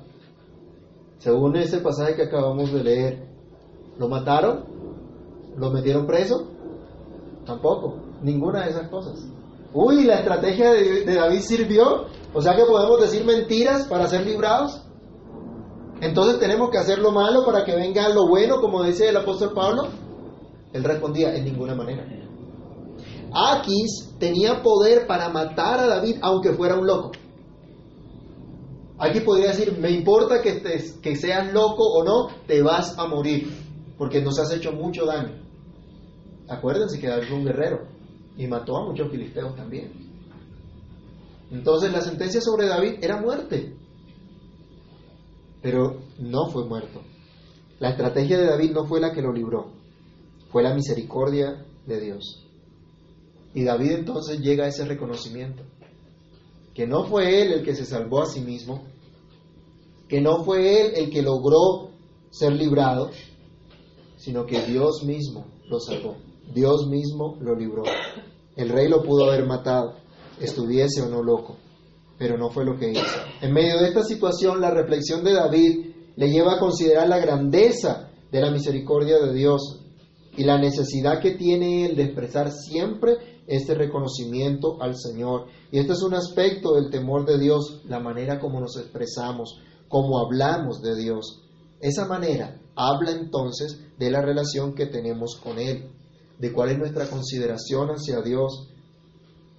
Según 1.19 1.55
ese 1.55 1.79
pasaje 1.79 2.15
que 2.15 2.23
acabamos 2.23 2.71
de 2.73 2.83
leer, 2.83 3.27
¿lo 3.97 4.09
mataron? 4.09 4.65
¿Lo 5.55 5.71
metieron 5.71 6.05
preso? 6.05 6.49
Tampoco, 7.45 7.95
ninguna 8.21 8.63
de 8.63 8.71
esas 8.71 8.89
cosas. 8.89 9.25
Uy, 9.73 10.03
la 10.03 10.19
estrategia 10.19 10.71
de, 10.71 11.05
David 11.05 11.39
sirvió. 11.39 12.05
O 12.33 12.41
sea 12.41 12.55
que 12.55 12.63
podemos 12.65 13.01
decir 13.01 13.25
mentiras 13.25 13.87
para 13.87 14.07
ser 14.07 14.25
librados. 14.25 14.83
Entonces 16.03 16.37
tenemos 16.37 16.69
que 16.69 16.77
hacer 16.77 16.99
lo 16.99 17.11
malo 17.11 17.45
para 17.45 17.63
que 17.63 17.73
venga 17.73 18.09
lo 18.09 18.27
bueno, 18.27 18.59
como 18.59 18.83
dice 18.83 19.07
el 19.07 19.15
apóstol 19.15 19.53
Pablo. 19.53 19.87
Él 20.73 20.83
respondía, 20.83 21.33
en 21.33 21.45
ninguna 21.45 21.75
manera. 21.75 22.05
Aquis 23.33 24.13
tenía 24.19 24.61
poder 24.61 25.07
para 25.07 25.29
matar 25.29 25.79
a 25.79 25.87
David 25.87 26.17
aunque 26.21 26.51
fuera 26.51 26.75
un 26.75 26.85
loco. 26.85 27.11
Aquí 28.99 29.21
podría 29.21 29.47
decir, 29.47 29.77
me 29.79 29.91
importa 29.91 30.41
que, 30.41 30.61
que 31.01 31.15
seas 31.15 31.53
loco 31.53 31.83
o 31.83 32.03
no, 32.03 32.27
te 32.47 32.61
vas 32.61 32.99
a 32.99 33.07
morir, 33.07 33.49
porque 33.97 34.21
nos 34.21 34.37
has 34.39 34.51
hecho 34.51 34.73
mucho 34.73 35.05
daño. 35.05 35.41
Acuérdense 36.49 36.99
que 36.99 37.07
David 37.07 37.27
fue 37.29 37.37
un 37.37 37.45
guerrero 37.45 37.87
y 38.35 38.45
mató 38.47 38.75
a 38.75 38.85
muchos 38.85 39.09
filisteos 39.09 39.55
también. 39.55 39.93
Entonces 41.49 41.93
la 41.93 42.01
sentencia 42.01 42.41
sobre 42.41 42.67
David 42.67 42.95
era 43.01 43.21
muerte, 43.21 43.77
pero 45.63 46.01
no 46.19 46.49
fue 46.49 46.65
muerto. 46.65 47.01
La 47.79 47.89
estrategia 47.89 48.37
de 48.37 48.45
David 48.45 48.71
no 48.71 48.85
fue 48.85 48.99
la 48.99 49.13
que 49.13 49.21
lo 49.21 49.31
libró, 49.33 49.71
fue 50.51 50.61
la 50.61 50.75
misericordia 50.75 51.65
de 51.87 51.99
Dios. 51.99 52.45
Y 53.55 53.63
David 53.63 53.91
entonces 53.91 54.39
llega 54.39 54.65
a 54.65 54.67
ese 54.67 54.85
reconocimiento 54.85 55.63
que 56.73 56.85
no 56.85 57.05
fue 57.05 57.41
él 57.41 57.53
el 57.53 57.63
que 57.63 57.75
se 57.75 57.85
salvó 57.85 58.21
a 58.21 58.25
sí 58.25 58.41
mismo, 58.41 58.83
que 60.07 60.21
no 60.21 60.43
fue 60.43 60.81
él 60.81 60.93
el 60.95 61.09
que 61.09 61.21
logró 61.21 61.91
ser 62.29 62.53
librado, 62.53 63.11
sino 64.17 64.45
que 64.45 64.61
Dios 64.65 65.03
mismo 65.03 65.45
lo 65.69 65.79
salvó, 65.79 66.17
Dios 66.53 66.87
mismo 66.87 67.37
lo 67.39 67.55
libró. 67.55 67.83
El 68.55 68.69
rey 68.69 68.89
lo 68.89 69.03
pudo 69.03 69.25
haber 69.25 69.45
matado, 69.45 69.95
estuviese 70.39 71.01
o 71.01 71.09
no 71.09 71.21
loco, 71.21 71.57
pero 72.17 72.37
no 72.37 72.49
fue 72.49 72.65
lo 72.65 72.77
que 72.77 72.91
hizo. 72.91 73.01
En 73.41 73.53
medio 73.53 73.79
de 73.79 73.87
esta 73.87 74.03
situación, 74.03 74.61
la 74.61 74.71
reflexión 74.71 75.23
de 75.23 75.33
David 75.33 75.93
le 76.15 76.29
lleva 76.29 76.55
a 76.55 76.59
considerar 76.59 77.07
la 77.07 77.19
grandeza 77.19 78.09
de 78.31 78.41
la 78.41 78.51
misericordia 78.51 79.19
de 79.19 79.33
Dios 79.33 79.79
y 80.35 80.43
la 80.43 80.57
necesidad 80.57 81.19
que 81.21 81.31
tiene 81.31 81.85
él 81.85 81.95
de 81.95 82.03
expresar 82.03 82.51
siempre 82.51 83.43
este 83.47 83.75
reconocimiento 83.75 84.81
al 84.81 84.95
Señor. 84.97 85.47
Y 85.71 85.79
este 85.79 85.93
es 85.93 86.01
un 86.01 86.13
aspecto 86.13 86.73
del 86.73 86.89
temor 86.89 87.25
de 87.25 87.37
Dios, 87.37 87.81
la 87.85 87.99
manera 87.99 88.39
como 88.39 88.59
nos 88.59 88.77
expresamos, 88.77 89.59
como 89.87 90.19
hablamos 90.19 90.81
de 90.81 90.95
Dios. 90.95 91.41
Esa 91.79 92.05
manera 92.05 92.59
habla 92.75 93.11
entonces 93.11 93.79
de 93.97 94.09
la 94.09 94.21
relación 94.21 94.73
que 94.73 94.87
tenemos 94.87 95.39
con 95.43 95.59
Él, 95.59 95.89
de 96.39 96.51
cuál 96.51 96.71
es 96.71 96.79
nuestra 96.79 97.07
consideración 97.07 97.89
hacia 97.89 98.21
Dios, 98.21 98.69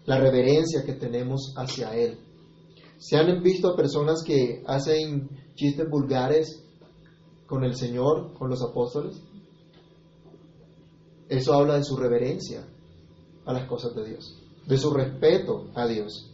la 0.06 0.18
reverencia 0.18 0.84
que 0.84 0.94
tenemos 0.94 1.54
hacia 1.56 1.94
Él. 1.94 2.18
¿Se 2.98 3.16
han 3.16 3.42
visto 3.42 3.68
a 3.68 3.76
personas 3.76 4.22
que 4.24 4.62
hacen 4.66 5.28
chistes 5.54 5.88
vulgares 5.88 6.62
con 7.46 7.64
el 7.64 7.74
Señor, 7.74 8.34
con 8.34 8.48
los 8.50 8.62
apóstoles? 8.62 9.20
Eso 11.28 11.54
habla 11.54 11.76
de 11.76 11.84
su 11.84 11.96
reverencia, 11.96 12.66
a 13.46 13.52
las 13.52 13.66
cosas 13.66 13.94
de 13.94 14.04
Dios, 14.04 14.36
de 14.66 14.76
su 14.76 14.92
respeto 14.92 15.68
a 15.74 15.86
Dios. 15.86 16.30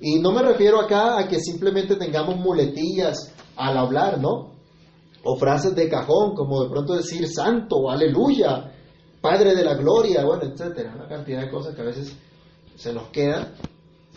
Y 0.00 0.20
no 0.20 0.32
me 0.32 0.42
refiero 0.42 0.80
acá 0.80 1.18
a 1.18 1.28
que 1.28 1.40
simplemente 1.40 1.96
tengamos 1.96 2.36
muletillas 2.36 3.34
al 3.56 3.76
hablar, 3.76 4.20
¿no? 4.20 4.52
O 5.24 5.36
frases 5.36 5.74
de 5.74 5.88
cajón, 5.88 6.34
como 6.34 6.62
de 6.62 6.70
pronto 6.70 6.94
decir 6.94 7.26
santo, 7.28 7.90
aleluya, 7.90 8.72
Padre 9.20 9.56
de 9.56 9.64
la 9.64 9.74
gloria, 9.74 10.24
bueno, 10.24 10.44
etcétera. 10.44 10.94
Una 10.94 11.08
cantidad 11.08 11.40
de 11.40 11.50
cosas 11.50 11.74
que 11.74 11.82
a 11.82 11.86
veces 11.86 12.16
se 12.76 12.92
nos 12.92 13.08
quedan, 13.08 13.52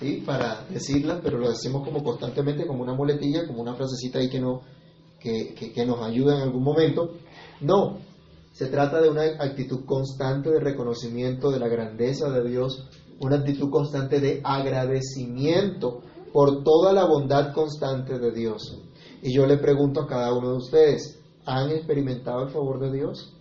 ¿sí? 0.01 0.23
Para 0.25 0.65
decirlas, 0.69 1.19
pero 1.23 1.37
lo 1.37 1.49
decimos 1.49 1.85
como 1.85 2.03
constantemente, 2.03 2.67
como 2.67 2.81
una 2.81 2.93
muletilla, 2.93 3.47
como 3.47 3.61
una 3.61 3.75
frasecita 3.75 4.19
ahí 4.19 4.29
que, 4.29 4.39
no, 4.39 4.61
que, 5.19 5.53
que 5.53 5.85
nos 5.85 6.01
ayuda 6.01 6.35
en 6.35 6.41
algún 6.41 6.63
momento. 6.63 7.11
No, 7.61 7.99
se 8.51 8.65
trata 8.65 8.99
de 8.99 9.09
una 9.09 9.23
actitud 9.23 9.85
constante 9.85 10.49
de 10.49 10.59
reconocimiento 10.59 11.51
de 11.51 11.59
la 11.59 11.67
grandeza 11.67 12.29
de 12.29 12.49
Dios, 12.49 12.87
una 13.19 13.37
actitud 13.37 13.69
constante 13.69 14.19
de 14.19 14.41
agradecimiento 14.43 16.01
por 16.33 16.63
toda 16.63 16.91
la 16.93 17.05
bondad 17.05 17.53
constante 17.53 18.17
de 18.17 18.31
Dios. 18.31 18.81
Y 19.21 19.33
yo 19.33 19.45
le 19.45 19.57
pregunto 19.57 20.01
a 20.01 20.07
cada 20.07 20.33
uno 20.33 20.51
de 20.51 20.57
ustedes, 20.57 21.19
¿han 21.45 21.69
experimentado 21.69 22.43
el 22.43 22.49
favor 22.49 22.79
de 22.79 22.91
Dios? 22.91 23.33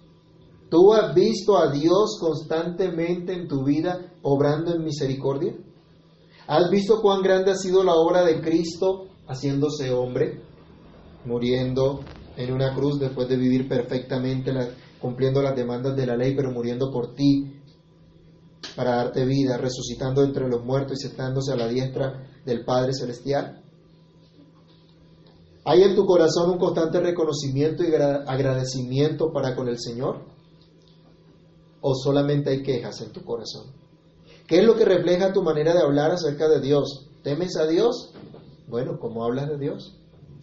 ¿Tú 0.68 0.92
has 0.92 1.14
visto 1.14 1.56
a 1.56 1.72
Dios 1.72 2.18
constantemente 2.20 3.32
en 3.32 3.48
tu 3.48 3.64
vida 3.64 4.12
obrando 4.22 4.74
en 4.74 4.84
misericordia? 4.84 5.54
¿Has 6.50 6.68
visto 6.68 7.00
cuán 7.00 7.22
grande 7.22 7.52
ha 7.52 7.54
sido 7.54 7.84
la 7.84 7.94
obra 7.94 8.24
de 8.24 8.40
Cristo 8.40 9.06
haciéndose 9.28 9.92
hombre, 9.92 10.42
muriendo 11.24 12.00
en 12.36 12.52
una 12.52 12.74
cruz 12.74 12.98
después 12.98 13.28
de 13.28 13.36
vivir 13.36 13.68
perfectamente 13.68 14.52
cumpliendo 15.00 15.42
las 15.42 15.54
demandas 15.54 15.94
de 15.94 16.06
la 16.06 16.16
ley, 16.16 16.34
pero 16.34 16.50
muriendo 16.50 16.90
por 16.90 17.14
ti 17.14 17.62
para 18.74 18.96
darte 18.96 19.24
vida, 19.24 19.58
resucitando 19.58 20.24
entre 20.24 20.48
los 20.48 20.64
muertos 20.64 20.98
y 20.98 21.06
sentándose 21.06 21.52
a 21.52 21.56
la 21.56 21.68
diestra 21.68 22.26
del 22.44 22.64
Padre 22.64 22.94
Celestial? 22.94 23.62
¿Hay 25.64 25.82
en 25.82 25.94
tu 25.94 26.04
corazón 26.04 26.50
un 26.50 26.58
constante 26.58 26.98
reconocimiento 26.98 27.84
y 27.84 27.94
agradecimiento 27.94 29.32
para 29.32 29.54
con 29.54 29.68
el 29.68 29.78
Señor? 29.78 30.24
¿O 31.80 31.94
solamente 31.94 32.50
hay 32.50 32.64
quejas 32.64 33.00
en 33.02 33.12
tu 33.12 33.22
corazón? 33.22 33.79
¿Qué 34.50 34.58
es 34.58 34.64
lo 34.64 34.74
que 34.74 34.84
refleja 34.84 35.32
tu 35.32 35.44
manera 35.44 35.72
de 35.72 35.80
hablar 35.80 36.10
acerca 36.10 36.48
de 36.48 36.60
Dios? 36.60 37.06
¿Temes 37.22 37.56
a 37.56 37.68
Dios? 37.68 38.12
Bueno, 38.66 38.98
¿cómo 38.98 39.22
hablas 39.22 39.48
de 39.48 39.56
Dios? 39.56 39.96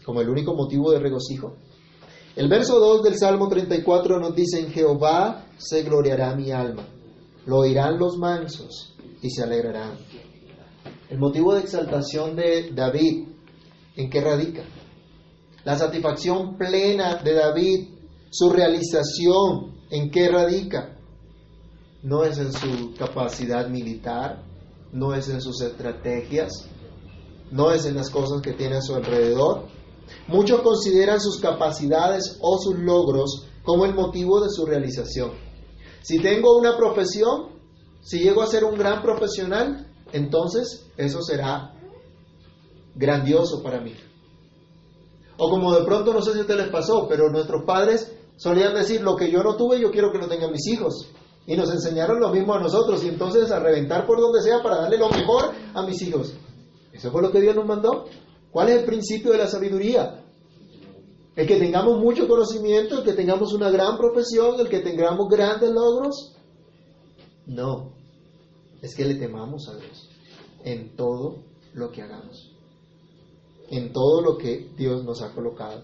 ¿Como 0.06 0.22
el 0.22 0.30
único 0.30 0.56
motivo 0.56 0.94
de 0.94 1.00
regocijo? 1.00 1.58
El 2.38 2.48
verso 2.48 2.80
2 2.80 3.04
del 3.04 3.18
Salmo 3.18 3.50
34 3.50 4.18
nos 4.22 4.34
dice, 4.34 4.62
en 4.62 4.72
Jehová 4.72 5.48
se 5.58 5.84
gloriará 5.84 6.34
mi 6.38 6.52
alma, 6.52 6.88
lo 7.48 7.58
oirán 7.58 8.00
los 8.00 8.18
mansos 8.18 8.96
y 9.22 9.30
se 9.30 9.44
alegrarán. 9.44 9.98
El 11.10 11.20
motivo 11.20 11.54
de 11.54 11.60
exaltación 11.60 12.38
de 12.38 12.72
David, 12.74 13.28
¿en 13.98 14.10
qué 14.10 14.22
radica? 14.22 14.64
La 15.66 15.78
satisfacción 15.78 16.58
plena 16.58 17.18
de 17.18 17.34
David, 17.34 17.90
su 18.30 18.52
realización, 18.52 19.82
¿en 19.90 20.10
qué 20.10 20.30
radica? 20.30 20.97
No 22.08 22.24
es 22.24 22.38
en 22.38 22.54
su 22.54 22.94
capacidad 22.98 23.68
militar, 23.68 24.42
no 24.94 25.14
es 25.14 25.28
en 25.28 25.42
sus 25.42 25.62
estrategias, 25.62 26.52
no 27.52 27.72
es 27.72 27.86
en 27.86 27.96
las 27.96 28.10
cosas 28.10 28.42
que 28.42 28.54
tiene 28.54 28.78
a 28.78 28.82
su 28.82 28.96
alrededor, 28.96 29.68
Muchos 30.28 30.62
consideran 30.62 31.20
sus 31.20 31.40
capacidades 31.40 32.38
o 32.42 32.58
sus 32.60 32.78
logros 32.80 33.48
como 33.64 33.86
el 33.86 33.94
motivo 33.94 34.42
de 34.42 34.50
su 34.50 34.66
realización. 34.66 35.32
Si 36.02 36.20
tengo 36.20 36.58
una 36.58 36.78
profesión, 36.78 37.50
si 38.02 38.20
llego 38.20 38.42
a 38.42 38.48
ser 38.48 38.64
un 38.64 38.78
gran 38.78 39.02
profesional, 39.02 39.92
entonces 40.14 40.90
eso 40.98 41.22
será 41.22 41.74
grandioso 42.96 43.62
para 43.62 43.82
mí. 43.82 43.94
O 45.38 45.50
como 45.50 45.74
de 45.74 45.86
pronto, 45.86 46.14
no 46.14 46.22
sé 46.22 46.34
si 46.34 46.40
a 46.40 46.42
ustedes 46.42 46.62
les 46.62 46.72
pasó, 46.72 47.08
pero 47.08 47.30
nuestros 47.30 47.64
padres 47.66 48.12
solían 48.38 48.74
decir, 48.74 49.02
lo 49.02 49.16
que 49.16 49.30
yo 49.32 49.44
no 49.44 49.56
tuve, 49.56 49.80
yo 49.80 49.92
quiero 49.92 50.12
que 50.12 50.18
lo 50.18 50.28
tengan 50.28 50.52
mis 50.52 50.68
hijos. 50.68 51.10
Y 51.48 51.56
nos 51.56 51.72
enseñaron 51.72 52.20
lo 52.20 52.30
mismo 52.30 52.54
a 52.54 52.60
nosotros, 52.60 53.04
y 53.04 53.08
entonces 53.08 53.50
a 53.52 53.60
reventar 53.60 54.06
por 54.06 54.20
donde 54.20 54.42
sea 54.42 54.62
para 54.62 54.82
darle 54.82 54.98
lo 54.98 55.10
mejor 55.10 55.54
a 55.74 55.82
mis 55.84 56.00
hijos. 56.04 56.34
¿Eso 56.92 57.10
fue 57.10 57.22
lo 57.22 57.32
que 57.32 57.42
Dios 57.42 57.56
nos 57.56 57.66
mandó? 57.66 58.06
¿Cuál 58.52 58.70
es 58.70 58.80
el 58.80 58.86
principio 58.86 59.32
de 59.32 59.38
la 59.38 59.48
sabiduría? 59.48 60.24
El 61.36 61.48
que 61.48 61.58
tengamos 61.58 62.00
mucho 62.00 62.28
conocimiento, 62.28 62.98
el 62.98 63.04
que 63.04 63.14
tengamos 63.14 63.54
una 63.54 63.70
gran 63.70 63.98
profesión, 63.98 64.60
el 64.60 64.68
que 64.68 64.80
tengamos 64.80 65.28
grandes 65.30 65.70
logros. 65.70 66.36
No, 67.46 67.94
es 68.82 68.96
que 68.96 69.06
le 69.06 69.16
temamos 69.16 69.70
a 69.70 69.78
Dios 69.78 70.10
en 70.64 70.96
todo 70.96 71.44
lo 71.74 71.92
que 71.92 72.02
hagamos, 72.02 72.52
en 73.70 73.94
todo 73.94 74.22
lo 74.22 74.38
que 74.38 74.72
Dios 74.76 75.06
nos 75.06 75.22
ha 75.22 75.34
colocado. 75.34 75.84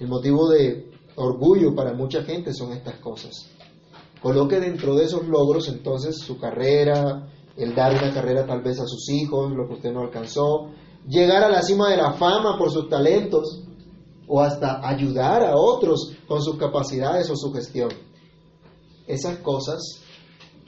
El 0.00 0.08
motivo 0.08 0.48
de 0.48 0.90
orgullo 1.16 1.74
para 1.74 1.92
mucha 1.92 2.22
gente 2.22 2.52
son 2.52 2.72
estas 2.72 2.98
cosas. 3.00 3.32
Coloque 4.22 4.58
dentro 4.58 4.94
de 4.96 5.04
esos 5.04 5.26
logros 5.26 5.68
entonces 5.68 6.18
su 6.18 6.38
carrera, 6.38 7.28
el 7.56 7.74
dar 7.74 7.92
una 7.92 8.12
carrera 8.12 8.46
tal 8.46 8.62
vez 8.62 8.80
a 8.80 8.86
sus 8.86 9.08
hijos, 9.10 9.52
lo 9.52 9.66
que 9.66 9.74
usted 9.74 9.92
no 9.92 10.00
alcanzó, 10.00 10.70
llegar 11.06 11.42
a 11.44 11.48
la 11.48 11.62
cima 11.62 11.90
de 11.90 11.96
la 11.96 12.12
fama 12.12 12.58
por 12.58 12.70
sus 12.70 12.88
talentos 12.88 13.62
o 14.26 14.40
hasta 14.40 14.86
ayudar 14.86 15.42
a 15.42 15.56
otros 15.56 16.16
con 16.26 16.42
sus 16.42 16.56
capacidades 16.56 17.30
o 17.30 17.36
su 17.36 17.52
gestión. 17.52 17.90
Esas 19.06 19.38
cosas 19.38 20.02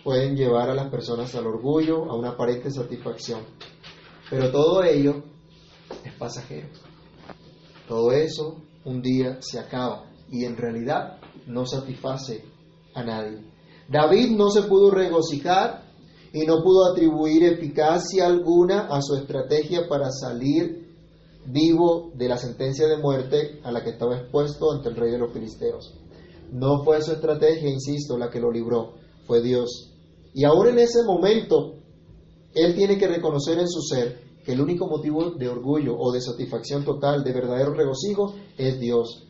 pueden 0.02 0.36
llevar 0.36 0.70
a 0.70 0.74
las 0.74 0.88
personas 0.88 1.34
al 1.34 1.46
orgullo, 1.46 2.10
a 2.10 2.16
una 2.16 2.30
aparente 2.30 2.70
satisfacción. 2.70 3.40
Pero 4.30 4.50
todo 4.50 4.82
ello 4.82 5.22
es 6.04 6.14
pasajero. 6.14 6.68
Todo 7.86 8.12
eso 8.12 8.62
un 8.84 9.02
día 9.02 9.38
se 9.40 9.58
acaba 9.58 10.04
y 10.30 10.44
en 10.44 10.56
realidad 10.56 11.18
no 11.46 11.66
satisface 11.66 12.44
a 12.94 13.02
nadie. 13.04 13.38
David 13.88 14.36
no 14.36 14.50
se 14.50 14.62
pudo 14.62 14.90
regocijar 14.90 15.82
y 16.32 16.46
no 16.46 16.62
pudo 16.62 16.92
atribuir 16.92 17.44
eficacia 17.44 18.26
alguna 18.26 18.86
a 18.88 19.02
su 19.02 19.16
estrategia 19.16 19.88
para 19.88 20.10
salir 20.10 20.88
vivo 21.46 22.12
de 22.14 22.28
la 22.28 22.36
sentencia 22.36 22.86
de 22.86 22.98
muerte 22.98 23.60
a 23.64 23.72
la 23.72 23.82
que 23.82 23.90
estaba 23.90 24.16
expuesto 24.16 24.72
ante 24.72 24.90
el 24.90 24.96
rey 24.96 25.10
de 25.10 25.18
los 25.18 25.32
filisteos. 25.32 25.94
No 26.52 26.84
fue 26.84 27.02
su 27.02 27.12
estrategia, 27.12 27.68
insisto, 27.68 28.16
la 28.16 28.30
que 28.30 28.40
lo 28.40 28.50
libró, 28.50 28.94
fue 29.26 29.40
Dios. 29.40 29.92
Y 30.34 30.44
ahora 30.44 30.70
en 30.70 30.78
ese 30.78 31.02
momento, 31.04 31.74
él 32.54 32.74
tiene 32.74 32.98
que 32.98 33.08
reconocer 33.08 33.58
en 33.58 33.68
su 33.68 33.80
ser 33.82 34.20
que 34.44 34.52
el 34.52 34.60
único 34.60 34.86
motivo 34.88 35.30
de 35.32 35.48
orgullo 35.48 35.96
o 35.98 36.12
de 36.12 36.20
satisfacción 36.20 36.84
total, 36.84 37.22
de 37.24 37.32
verdadero 37.32 37.74
regocijo, 37.74 38.34
es 38.56 38.78
Dios. 38.78 39.26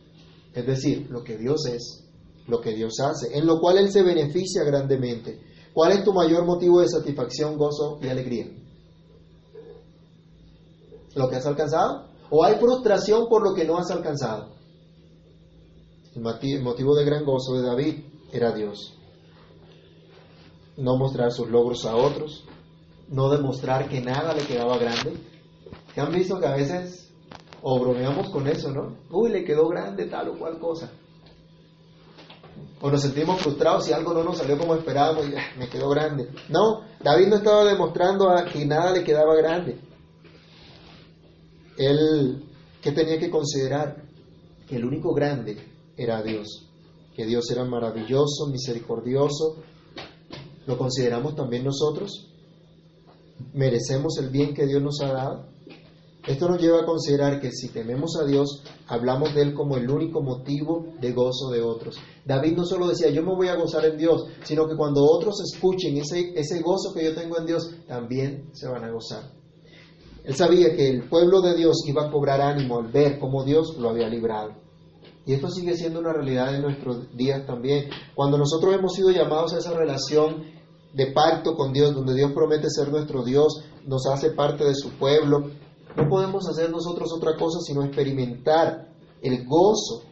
Es 0.53 0.65
decir, 0.65 1.07
lo 1.09 1.23
que 1.23 1.37
Dios 1.37 1.65
es, 1.65 2.10
lo 2.51 2.59
que 2.59 2.73
Dios 2.73 2.99
hace, 2.99 3.37
en 3.37 3.47
lo 3.47 3.61
cual 3.61 3.77
Él 3.77 3.89
se 3.89 4.03
beneficia 4.03 4.65
grandemente. 4.65 5.39
¿Cuál 5.73 5.93
es 5.93 6.03
tu 6.03 6.11
mayor 6.11 6.45
motivo 6.45 6.81
de 6.81 6.89
satisfacción, 6.89 7.57
gozo 7.57 7.97
y 8.01 8.09
alegría? 8.09 8.47
¿Lo 11.15 11.29
que 11.29 11.37
has 11.37 11.45
alcanzado? 11.45 12.09
¿O 12.29 12.43
hay 12.43 12.55
frustración 12.55 13.29
por 13.29 13.41
lo 13.41 13.55
que 13.55 13.63
no 13.63 13.77
has 13.77 13.89
alcanzado? 13.89 14.49
El 16.13 16.61
motivo 16.61 16.93
de 16.93 17.05
gran 17.05 17.23
gozo 17.23 17.53
de 17.53 17.61
David 17.61 18.03
era 18.33 18.51
Dios. 18.51 18.97
No 20.75 20.97
mostrar 20.97 21.31
sus 21.31 21.49
logros 21.49 21.85
a 21.85 21.95
otros, 21.95 22.43
no 23.07 23.29
demostrar 23.29 23.87
que 23.87 24.01
nada 24.01 24.33
le 24.33 24.45
quedaba 24.45 24.77
grande. 24.77 25.13
¿Que 25.93 26.01
han 26.01 26.11
visto 26.11 26.37
que 26.37 26.47
a 26.47 26.55
veces 26.55 27.13
o 27.61 27.79
bromeamos 27.79 28.29
con 28.29 28.47
eso, 28.47 28.71
no? 28.71 28.97
Uy, 29.09 29.29
le 29.29 29.45
quedó 29.45 29.69
grande 29.69 30.07
tal 30.07 30.29
o 30.29 30.37
cual 30.37 30.59
cosa 30.59 30.91
o 32.81 32.89
nos 32.89 33.01
sentimos 33.01 33.41
frustrados 33.41 33.85
si 33.85 33.93
algo 33.93 34.13
no 34.13 34.23
nos 34.23 34.37
salió 34.37 34.57
como 34.57 34.75
esperábamos 34.75 35.27
y 35.27 35.35
ah, 35.35 35.53
me 35.57 35.69
quedó 35.69 35.89
grande. 35.89 36.29
No, 36.49 36.81
David 37.03 37.27
no 37.27 37.35
estaba 37.37 37.63
demostrando 37.65 38.27
que 38.51 38.65
nada 38.65 38.91
le 38.91 39.03
quedaba 39.03 39.35
grande. 39.35 39.79
Él, 41.77 42.43
¿qué 42.81 42.91
tenía 42.91 43.19
que 43.19 43.29
considerar? 43.29 44.03
Que 44.67 44.77
el 44.77 44.85
único 44.85 45.13
grande 45.13 45.57
era 45.97 46.21
Dios, 46.21 46.67
que 47.15 47.25
Dios 47.25 47.49
era 47.51 47.65
maravilloso, 47.65 48.47
misericordioso. 48.47 49.57
¿Lo 50.65 50.77
consideramos 50.77 51.35
también 51.35 51.63
nosotros? 51.63 52.27
¿Merecemos 53.53 54.17
el 54.19 54.29
bien 54.29 54.53
que 54.53 54.65
Dios 54.65 54.81
nos 54.81 55.01
ha 55.01 55.11
dado? 55.11 55.45
Esto 56.27 56.47
nos 56.47 56.61
lleva 56.61 56.81
a 56.81 56.85
considerar 56.85 57.39
que 57.39 57.51
si 57.51 57.69
tememos 57.69 58.15
a 58.21 58.25
Dios, 58.25 58.63
hablamos 58.87 59.33
de 59.33 59.41
Él 59.41 59.53
como 59.55 59.77
el 59.77 59.89
único 59.89 60.21
motivo 60.21 60.85
de 60.99 61.13
gozo 61.13 61.49
de 61.49 61.61
otros. 61.61 61.97
David 62.25 62.57
no 62.57 62.65
solo 62.65 62.87
decía, 62.87 63.09
yo 63.09 63.23
me 63.23 63.33
voy 63.33 63.47
a 63.47 63.55
gozar 63.55 63.85
en 63.85 63.97
Dios, 63.97 64.25
sino 64.43 64.67
que 64.67 64.75
cuando 64.75 65.03
otros 65.03 65.41
escuchen 65.41 65.97
ese, 65.97 66.33
ese 66.35 66.61
gozo 66.61 66.93
que 66.93 67.03
yo 67.03 67.15
tengo 67.15 67.39
en 67.39 67.47
Dios, 67.47 67.71
también 67.87 68.51
se 68.53 68.67
van 68.67 68.83
a 68.83 68.91
gozar. 68.91 69.31
Él 70.23 70.35
sabía 70.35 70.75
que 70.75 70.87
el 70.87 71.09
pueblo 71.09 71.41
de 71.41 71.55
Dios 71.55 71.77
iba 71.87 72.05
a 72.05 72.11
cobrar 72.11 72.39
ánimo 72.39 72.79
al 72.79 72.91
ver 72.91 73.17
cómo 73.17 73.43
Dios 73.43 73.75
lo 73.79 73.89
había 73.89 74.07
librado. 74.07 74.53
Y 75.25 75.33
esto 75.33 75.49
sigue 75.49 75.75
siendo 75.75 75.99
una 75.99 76.13
realidad 76.13 76.53
en 76.53 76.61
nuestros 76.61 77.15
días 77.15 77.45
también. 77.47 77.89
Cuando 78.13 78.37
nosotros 78.37 78.75
hemos 78.75 78.93
sido 78.93 79.09
llamados 79.09 79.53
a 79.53 79.57
esa 79.57 79.73
relación 79.73 80.43
de 80.93 81.07
pacto 81.07 81.55
con 81.55 81.73
Dios, 81.73 81.95
donde 81.95 82.13
Dios 82.13 82.31
promete 82.33 82.69
ser 82.69 82.89
nuestro 82.89 83.23
Dios, 83.23 83.63
nos 83.85 84.05
hace 84.07 84.31
parte 84.31 84.63
de 84.63 84.75
su 84.75 84.91
pueblo, 84.91 85.49
no 85.95 86.09
podemos 86.09 86.47
hacer 86.47 86.69
nosotros 86.69 87.11
otra 87.13 87.35
cosa 87.37 87.59
sino 87.61 87.83
experimentar 87.83 88.89
el 89.21 89.45
gozo 89.45 90.03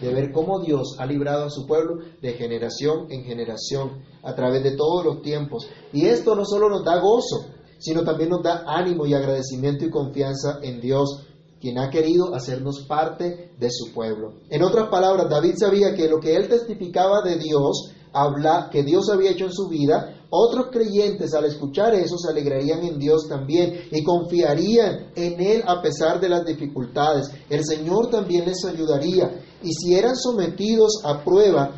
de 0.00 0.12
ver 0.12 0.32
cómo 0.32 0.60
Dios 0.60 0.96
ha 0.98 1.06
librado 1.06 1.44
a 1.44 1.50
su 1.50 1.66
pueblo 1.66 2.02
de 2.20 2.32
generación 2.32 3.06
en 3.10 3.24
generación 3.24 4.02
a 4.22 4.34
través 4.34 4.62
de 4.62 4.76
todos 4.76 5.04
los 5.04 5.22
tiempos. 5.22 5.68
Y 5.92 6.06
esto 6.06 6.34
no 6.34 6.44
solo 6.44 6.68
nos 6.68 6.84
da 6.84 6.98
gozo, 6.98 7.46
sino 7.78 8.02
también 8.04 8.30
nos 8.30 8.42
da 8.42 8.64
ánimo 8.66 9.06
y 9.06 9.14
agradecimiento 9.14 9.84
y 9.84 9.90
confianza 9.90 10.58
en 10.62 10.80
Dios, 10.80 11.26
quien 11.60 11.78
ha 11.78 11.90
querido 11.90 12.34
hacernos 12.34 12.84
parte 12.86 13.54
de 13.58 13.70
su 13.70 13.92
pueblo. 13.92 14.34
En 14.50 14.62
otras 14.62 14.88
palabras, 14.88 15.28
David 15.30 15.54
sabía 15.56 15.94
que 15.94 16.08
lo 16.08 16.20
que 16.20 16.36
él 16.36 16.48
testificaba 16.48 17.22
de 17.22 17.36
Dios, 17.38 17.92
habla, 18.16 18.70
que 18.72 18.82
Dios 18.82 19.10
había 19.10 19.32
hecho 19.32 19.44
en 19.44 19.52
su 19.52 19.68
vida, 19.68 20.16
otros 20.30 20.68
creyentes 20.72 21.34
al 21.34 21.44
escuchar 21.44 21.94
eso 21.94 22.16
se 22.18 22.30
alegrarían 22.30 22.82
en 22.82 22.98
Dios 22.98 23.28
también 23.28 23.88
y 23.92 24.02
confiarían 24.02 25.12
en 25.14 25.40
Él 25.40 25.62
a 25.66 25.80
pesar 25.80 26.18
de 26.18 26.28
las 26.28 26.44
dificultades. 26.44 27.30
El 27.48 27.64
Señor 27.64 28.10
también 28.10 28.44
les 28.44 28.64
ayudaría. 28.64 29.40
Y 29.62 29.72
si 29.72 29.94
eran 29.94 30.16
sometidos 30.16 31.00
a 31.04 31.22
prueba, 31.22 31.70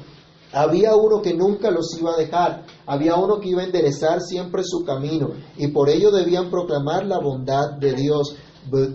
había 0.53 0.95
uno 0.95 1.21
que 1.21 1.35
nunca 1.35 1.71
los 1.71 1.95
iba 1.99 2.15
a 2.15 2.17
dejar, 2.17 2.65
había 2.87 3.17
uno 3.17 3.39
que 3.39 3.51
iba 3.51 3.63
a 3.63 3.67
enderezar 3.67 4.23
siempre 4.23 4.63
su 4.65 4.83
camino 4.83 5.33
y 5.59 5.69
por 5.69 5.91
ello 5.91 6.11
debían 6.11 6.51
proclamar 6.51 7.05
la 7.05 7.19
bondad 7.19 7.73
de 7.79 7.93
Dios, 7.93 8.35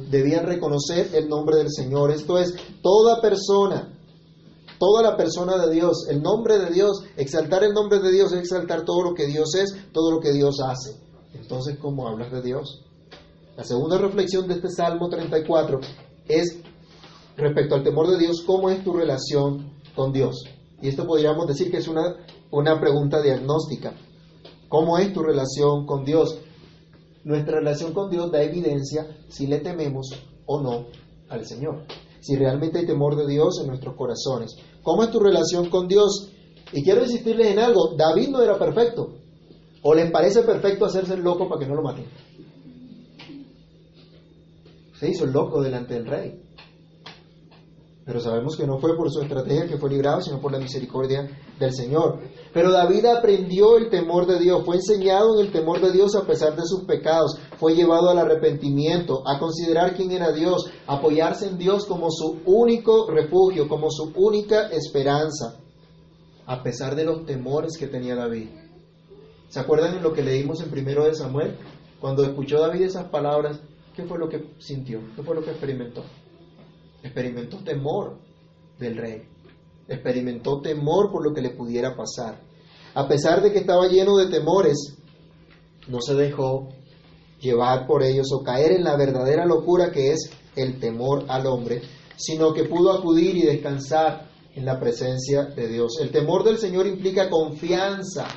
debían 0.10 0.46
reconocer 0.46 1.12
el 1.14 1.30
nombre 1.30 1.58
del 1.58 1.70
Señor. 1.70 2.12
Esto 2.12 2.40
es, 2.40 2.56
toda 2.82 3.22
persona 3.22 3.93
toda 4.84 5.02
la 5.02 5.16
persona 5.16 5.66
de 5.66 5.74
Dios, 5.74 6.10
el 6.10 6.22
nombre 6.22 6.60
de 6.60 6.70
Dios, 6.70 7.06
exaltar 7.16 7.64
el 7.64 7.72
nombre 7.72 8.00
de 8.00 8.12
Dios 8.12 8.34
es 8.34 8.40
exaltar 8.40 8.84
todo 8.84 9.02
lo 9.02 9.14
que 9.14 9.28
Dios 9.28 9.56
es, 9.56 9.74
todo 9.94 10.12
lo 10.12 10.20
que 10.20 10.34
Dios 10.34 10.58
hace. 10.60 11.00
Entonces, 11.34 11.78
¿cómo 11.80 12.06
hablas 12.06 12.34
de 12.34 12.42
Dios? 12.42 12.84
La 13.56 13.64
segunda 13.64 13.98
reflexión 13.98 14.46
de 14.46 14.56
este 14.56 14.68
Salmo 14.68 15.08
34 15.08 15.80
es 16.28 16.60
respecto 17.38 17.76
al 17.76 17.84
temor 17.84 18.10
de 18.10 18.18
Dios, 18.18 18.44
¿cómo 18.46 18.70
es 18.70 18.84
tu 18.84 18.92
relación 18.92 19.72
con 19.96 20.12
Dios? 20.12 20.44
Y 20.82 20.90
esto 20.90 21.08
podríamos 21.08 21.48
decir 21.48 21.72
que 21.72 21.78
es 21.78 21.88
una, 21.88 22.18
una 22.52 22.78
pregunta 22.82 23.22
diagnóstica. 23.22 23.94
¿Cómo 24.68 24.98
es 24.98 25.14
tu 25.14 25.22
relación 25.22 25.86
con 25.86 26.04
Dios? 26.04 26.40
Nuestra 27.24 27.60
relación 27.60 27.94
con 27.94 28.10
Dios 28.10 28.30
da 28.34 28.42
evidencia 28.42 29.08
si 29.30 29.48
le 29.48 29.60
tememos 29.60 30.10
o 30.46 30.62
no 30.62 30.88
al 31.30 31.46
Señor 31.46 31.86
si 32.24 32.38
realmente 32.38 32.80
hay 32.80 32.86
temor 32.86 33.18
de 33.18 33.28
Dios 33.28 33.60
en 33.60 33.68
nuestros 33.68 33.96
corazones. 33.96 34.56
¿Cómo 34.82 35.04
es 35.04 35.12
tu 35.12 35.20
relación 35.20 35.70
con 35.70 35.90
Dios? 35.90 36.32
Y 36.72 36.82
quiero 36.82 37.04
insistirles 37.04 37.48
en 37.48 37.60
algo, 37.60 37.96
David 37.98 38.30
no 38.30 38.42
era 38.42 38.58
perfecto. 38.58 39.16
¿O 39.82 39.94
les 39.94 40.10
parece 40.10 40.44
perfecto 40.44 40.86
hacerse 40.86 41.16
el 41.16 41.22
loco 41.22 41.50
para 41.50 41.60
que 41.60 41.68
no 41.68 41.76
lo 41.76 41.84
maten? 41.84 42.06
Se 44.98 45.10
hizo 45.10 45.26
el 45.26 45.34
loco 45.34 45.62
delante 45.62 45.96
del 45.96 46.06
rey. 46.06 46.43
Pero 48.06 48.20
sabemos 48.20 48.58
que 48.58 48.68
no 48.68 48.80
fue 48.80 48.98
por 48.98 49.10
su 49.10 49.22
estrategia 49.22 49.66
que 49.66 49.78
fue 49.78 49.90
librado, 49.90 50.22
sino 50.22 50.42
por 50.42 50.52
la 50.52 50.60
misericordia 50.60 51.30
del 51.58 51.74
Señor. 51.74 52.20
Pero 52.54 52.70
David 52.70 53.06
aprendió 53.06 53.78
el 53.78 53.90
temor 53.90 54.28
de 54.28 54.40
Dios, 54.40 54.66
fue 54.66 54.76
enseñado 54.76 55.40
en 55.40 55.46
el 55.46 55.52
temor 55.54 55.80
de 55.80 55.94
Dios 55.94 56.14
a 56.16 56.28
pesar 56.28 56.54
de 56.56 56.66
sus 56.66 56.84
pecados, 56.84 57.40
fue 57.58 57.76
llevado 57.76 58.10
al 58.10 58.20
arrepentimiento, 58.20 59.24
a 59.26 59.40
considerar 59.40 59.96
quién 59.96 60.12
era 60.12 60.34
Dios, 60.34 60.70
apoyarse 60.86 61.48
en 61.48 61.58
Dios 61.58 61.86
como 61.86 62.12
su 62.12 62.42
único 62.46 63.10
refugio, 63.10 63.70
como 63.70 63.90
su 63.90 64.12
única 64.16 64.68
esperanza, 64.68 65.60
a 66.46 66.62
pesar 66.62 66.96
de 66.96 67.06
los 67.06 67.26
temores 67.26 67.78
que 67.78 67.88
tenía 67.88 68.16
David. 68.16 68.50
¿Se 69.48 69.62
acuerdan 69.62 69.96
en 69.96 70.04
lo 70.04 70.12
que 70.12 70.24
leímos 70.24 70.62
en 70.62 70.70
primero 70.70 71.06
de 71.06 71.16
Samuel? 71.16 71.56
Cuando 72.02 72.24
escuchó 72.26 72.60
David 72.60 72.82
esas 72.82 73.06
palabras, 73.06 73.62
¿qué 73.96 74.04
fue 74.04 74.20
lo 74.20 74.28
que 74.28 74.56
sintió? 74.60 75.00
¿Qué 75.16 75.24
fue 75.24 75.36
lo 75.36 75.44
que 75.44 75.52
experimentó? 75.52 76.04
Experimentó 77.04 77.58
temor 77.58 78.18
del 78.80 78.98
rey, 78.98 79.22
experimentó 79.88 80.62
temor 80.62 81.12
por 81.12 81.24
lo 81.24 81.34
que 81.34 81.42
le 81.42 81.52
pudiera 81.52 81.96
pasar. 81.96 82.40
A 82.96 83.08
pesar 83.08 83.42
de 83.42 83.52
que 83.52 83.60
estaba 83.60 83.88
lleno 83.88 84.18
de 84.18 84.28
temores, 84.28 84.96
no 85.88 86.00
se 86.02 86.16
dejó 86.16 86.70
llevar 87.40 87.86
por 87.86 88.04
ellos 88.04 88.28
o 88.32 88.42
caer 88.42 88.72
en 88.72 88.84
la 88.84 88.96
verdadera 88.96 89.46
locura 89.46 89.92
que 89.92 90.12
es 90.12 90.30
el 90.56 90.80
temor 90.80 91.26
al 91.28 91.46
hombre, 91.46 91.82
sino 92.16 92.54
que 92.54 92.64
pudo 92.64 92.94
acudir 92.94 93.36
y 93.36 93.42
descansar 93.42 94.30
en 94.56 94.66
la 94.66 94.80
presencia 94.80 95.46
de 95.46 95.68
Dios. 95.68 95.98
El 96.00 96.12
temor 96.12 96.44
del 96.44 96.58
Señor 96.58 96.88
implica 96.88 97.30
confianza, 97.30 98.28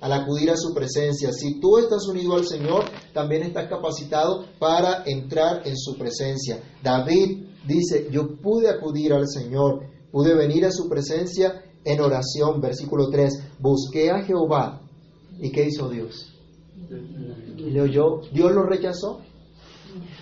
al 0.00 0.12
acudir 0.12 0.50
a 0.50 0.56
su 0.56 0.74
presencia. 0.74 1.32
Si 1.32 1.60
tú 1.60 1.78
estás 1.78 2.06
unido 2.06 2.34
al 2.34 2.46
Señor, 2.46 2.84
también 3.12 3.42
estás 3.42 3.68
capacitado 3.68 4.44
para 4.58 5.02
entrar 5.06 5.62
en 5.66 5.76
su 5.76 5.96
presencia. 5.96 6.60
David 6.82 7.46
dice, 7.66 8.08
yo 8.10 8.36
pude 8.36 8.68
acudir 8.68 9.12
al 9.12 9.28
Señor, 9.28 9.84
pude 10.10 10.34
venir 10.34 10.64
a 10.64 10.70
su 10.70 10.88
presencia 10.88 11.62
en 11.84 12.00
oración. 12.00 12.60
Versículo 12.60 13.08
3, 13.08 13.58
busqué 13.58 14.10
a 14.10 14.22
Jehová. 14.22 14.80
¿Y 15.38 15.50
qué 15.50 15.64
hizo 15.64 15.88
Dios? 15.88 16.32
Le 17.56 17.80
oyó, 17.80 18.20
Dios 18.32 18.52
lo 18.52 18.64
rechazó. 18.64 19.20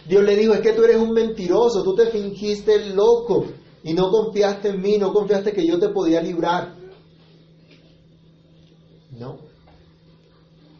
Dios 0.08 0.22
le 0.22 0.36
dijo, 0.36 0.52
es 0.52 0.60
que 0.60 0.72
tú 0.72 0.82
eres 0.84 0.96
un 0.96 1.12
mentiroso, 1.12 1.82
tú 1.82 1.94
te 1.94 2.06
fingiste 2.06 2.90
loco 2.94 3.46
y 3.82 3.92
no 3.94 4.10
confiaste 4.10 4.68
en 4.68 4.80
mí, 4.80 4.98
no 4.98 5.12
confiaste 5.12 5.52
que 5.52 5.66
yo 5.66 5.78
te 5.78 5.88
podía 5.88 6.20
librar. 6.20 6.76
No. 9.18 9.38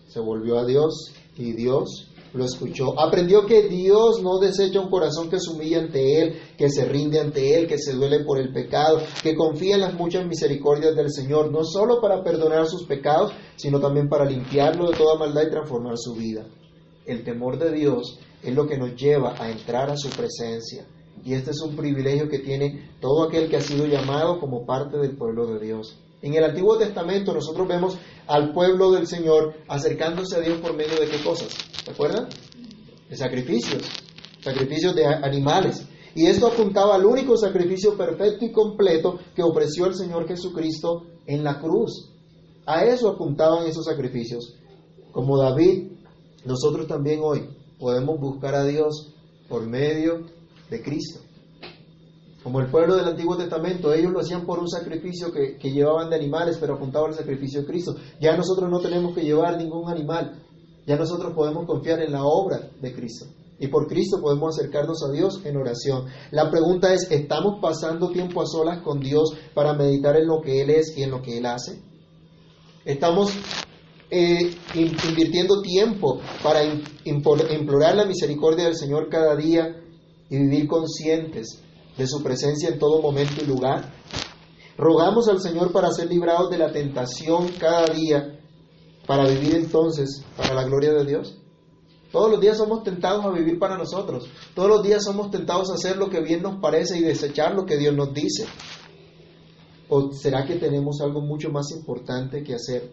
Se 0.08 0.20
volvió 0.20 0.58
a 0.58 0.64
Dios 0.64 1.12
y 1.36 1.52
Dios 1.52 2.08
lo 2.34 2.44
escuchó. 2.44 2.98
Aprendió 3.00 3.46
que 3.46 3.68
Dios 3.68 4.20
no 4.22 4.38
desecha 4.38 4.80
un 4.80 4.90
corazón 4.90 5.30
que 5.30 5.38
se 5.38 5.50
humilla 5.50 5.78
ante 5.78 6.20
Él, 6.20 6.40
que 6.58 6.68
se 6.68 6.84
rinde 6.84 7.20
ante 7.20 7.58
Él, 7.58 7.66
que 7.66 7.78
se 7.78 7.92
duele 7.92 8.24
por 8.24 8.38
el 8.38 8.52
pecado, 8.52 9.00
que 9.22 9.36
confía 9.36 9.76
en 9.76 9.82
las 9.82 9.94
muchas 9.94 10.26
misericordias 10.26 10.96
del 10.96 11.10
Señor, 11.10 11.50
no 11.50 11.64
solo 11.64 12.00
para 12.00 12.22
perdonar 12.22 12.66
sus 12.66 12.84
pecados, 12.86 13.32
sino 13.56 13.80
también 13.80 14.08
para 14.08 14.24
limpiarlo 14.24 14.90
de 14.90 14.96
toda 14.96 15.16
maldad 15.16 15.46
y 15.46 15.50
transformar 15.50 15.96
su 15.96 16.14
vida. 16.14 16.44
El 17.06 17.22
temor 17.22 17.58
de 17.58 17.72
Dios 17.72 18.18
es 18.42 18.54
lo 18.54 18.66
que 18.66 18.78
nos 18.78 18.96
lleva 18.96 19.34
a 19.38 19.50
entrar 19.50 19.90
a 19.90 19.96
su 19.96 20.10
presencia. 20.10 20.86
Y 21.24 21.34
este 21.34 21.52
es 21.52 21.60
un 21.60 21.76
privilegio 21.76 22.28
que 22.28 22.40
tiene 22.40 22.90
todo 23.00 23.24
aquel 23.24 23.48
que 23.48 23.56
ha 23.56 23.60
sido 23.60 23.86
llamado 23.86 24.40
como 24.40 24.66
parte 24.66 24.98
del 24.98 25.16
pueblo 25.16 25.46
de 25.46 25.64
Dios. 25.64 25.98
En 26.20 26.34
el 26.34 26.44
Antiguo 26.44 26.76
Testamento 26.78 27.32
nosotros 27.32 27.68
vemos 27.68 27.96
al 28.26 28.52
pueblo 28.52 28.90
del 28.90 29.06
Señor 29.06 29.54
acercándose 29.68 30.36
a 30.36 30.40
Dios 30.40 30.58
por 30.60 30.74
medio 30.74 30.98
de 30.98 31.06
qué 31.06 31.22
cosas? 31.22 31.54
¿Se 31.84 31.90
acuerdan? 31.90 32.28
De 33.10 33.16
sacrificios, 33.16 33.82
sacrificios 34.40 34.94
de 34.94 35.04
animales. 35.04 35.86
Y 36.14 36.26
esto 36.26 36.46
apuntaba 36.46 36.94
al 36.94 37.04
único 37.04 37.36
sacrificio 37.36 37.96
perfecto 37.96 38.44
y 38.46 38.52
completo 38.52 39.18
que 39.34 39.42
ofreció 39.42 39.86
el 39.86 39.94
Señor 39.94 40.26
Jesucristo 40.26 41.06
en 41.26 41.44
la 41.44 41.60
cruz. 41.60 42.10
A 42.66 42.84
eso 42.84 43.10
apuntaban 43.10 43.66
esos 43.66 43.84
sacrificios. 43.84 44.54
Como 45.12 45.36
David, 45.36 45.92
nosotros 46.46 46.86
también 46.86 47.20
hoy 47.22 47.50
podemos 47.78 48.18
buscar 48.18 48.54
a 48.54 48.64
Dios 48.64 49.12
por 49.48 49.66
medio 49.66 50.24
de 50.70 50.82
Cristo. 50.82 51.20
Como 52.42 52.60
el 52.60 52.70
pueblo 52.70 52.96
del 52.96 53.06
Antiguo 53.06 53.36
Testamento, 53.36 53.92
ellos 53.92 54.12
lo 54.12 54.20
hacían 54.20 54.46
por 54.46 54.58
un 54.58 54.68
sacrificio 54.68 55.32
que, 55.32 55.56
que 55.56 55.70
llevaban 55.70 56.10
de 56.10 56.16
animales, 56.16 56.58
pero 56.58 56.74
apuntaban 56.74 57.10
al 57.10 57.16
sacrificio 57.16 57.60
de 57.60 57.66
Cristo. 57.66 57.96
Ya 58.20 58.36
nosotros 58.36 58.70
no 58.70 58.80
tenemos 58.80 59.14
que 59.14 59.22
llevar 59.22 59.56
ningún 59.56 59.90
animal, 59.90 60.42
ya 60.86 60.96
nosotros 60.96 61.32
podemos 61.34 61.66
confiar 61.66 62.00
en 62.00 62.12
la 62.12 62.24
obra 62.24 62.70
de 62.80 62.94
Cristo. 62.94 63.26
Y 63.58 63.68
por 63.68 63.86
Cristo 63.86 64.20
podemos 64.20 64.58
acercarnos 64.58 65.02
a 65.04 65.12
Dios 65.12 65.40
en 65.44 65.56
oración. 65.56 66.06
La 66.32 66.50
pregunta 66.50 66.92
es, 66.92 67.10
¿estamos 67.10 67.60
pasando 67.60 68.10
tiempo 68.10 68.42
a 68.42 68.46
solas 68.46 68.82
con 68.82 69.00
Dios 69.00 69.32
para 69.54 69.74
meditar 69.74 70.16
en 70.16 70.26
lo 70.26 70.40
que 70.40 70.60
Él 70.60 70.70
es 70.70 70.96
y 70.96 71.02
en 71.02 71.10
lo 71.10 71.22
que 71.22 71.38
Él 71.38 71.46
hace? 71.46 71.80
¿Estamos 72.84 73.32
eh, 74.10 74.54
invirtiendo 74.74 75.62
tiempo 75.62 76.20
para 76.42 76.60
implorar 77.04 77.96
la 77.96 78.04
misericordia 78.04 78.66
del 78.66 78.76
Señor 78.76 79.08
cada 79.08 79.34
día 79.34 79.80
y 80.28 80.38
vivir 80.38 80.68
conscientes 80.68 81.62
de 81.96 82.06
su 82.06 82.22
presencia 82.22 82.68
en 82.68 82.78
todo 82.78 83.00
momento 83.00 83.42
y 83.42 83.46
lugar. 83.46 83.92
Rogamos 84.76 85.28
al 85.28 85.40
Señor 85.40 85.72
para 85.72 85.90
ser 85.92 86.08
librados 86.08 86.50
de 86.50 86.58
la 86.58 86.72
tentación 86.72 87.48
cada 87.58 87.86
día, 87.86 88.40
para 89.06 89.28
vivir 89.28 89.54
entonces 89.54 90.24
para 90.36 90.54
la 90.54 90.64
gloria 90.64 90.92
de 90.92 91.04
Dios. 91.04 91.38
Todos 92.10 92.30
los 92.30 92.40
días 92.40 92.58
somos 92.58 92.84
tentados 92.84 93.24
a 93.24 93.30
vivir 93.30 93.58
para 93.58 93.76
nosotros. 93.76 94.28
Todos 94.54 94.68
los 94.68 94.82
días 94.82 95.04
somos 95.04 95.30
tentados 95.30 95.70
a 95.70 95.74
hacer 95.74 95.96
lo 95.96 96.08
que 96.08 96.20
bien 96.20 96.42
nos 96.42 96.60
parece 96.60 96.96
y 96.96 97.02
desechar 97.02 97.54
lo 97.54 97.66
que 97.66 97.76
Dios 97.76 97.94
nos 97.94 98.14
dice. 98.14 98.46
¿O 99.88 100.12
será 100.12 100.46
que 100.46 100.56
tenemos 100.56 101.00
algo 101.00 101.20
mucho 101.20 101.50
más 101.50 101.70
importante 101.72 102.42
que 102.44 102.54
hacer? 102.54 102.92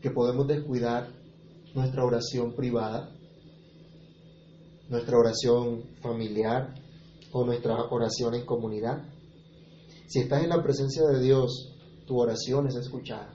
Que 0.00 0.10
podemos 0.10 0.46
descuidar 0.46 1.08
nuestra 1.74 2.04
oración 2.04 2.54
privada, 2.54 3.10
nuestra 4.88 5.18
oración 5.18 5.82
familiar, 6.00 6.74
o 7.34 7.44
nuestra 7.44 7.74
oración 7.90 8.34
en 8.34 8.46
comunidad. 8.46 9.02
Si 10.06 10.20
estás 10.20 10.44
en 10.44 10.50
la 10.50 10.62
presencia 10.62 11.02
de 11.04 11.20
Dios, 11.20 11.74
tu 12.06 12.16
oración 12.16 12.68
es 12.68 12.76
escuchada. 12.76 13.34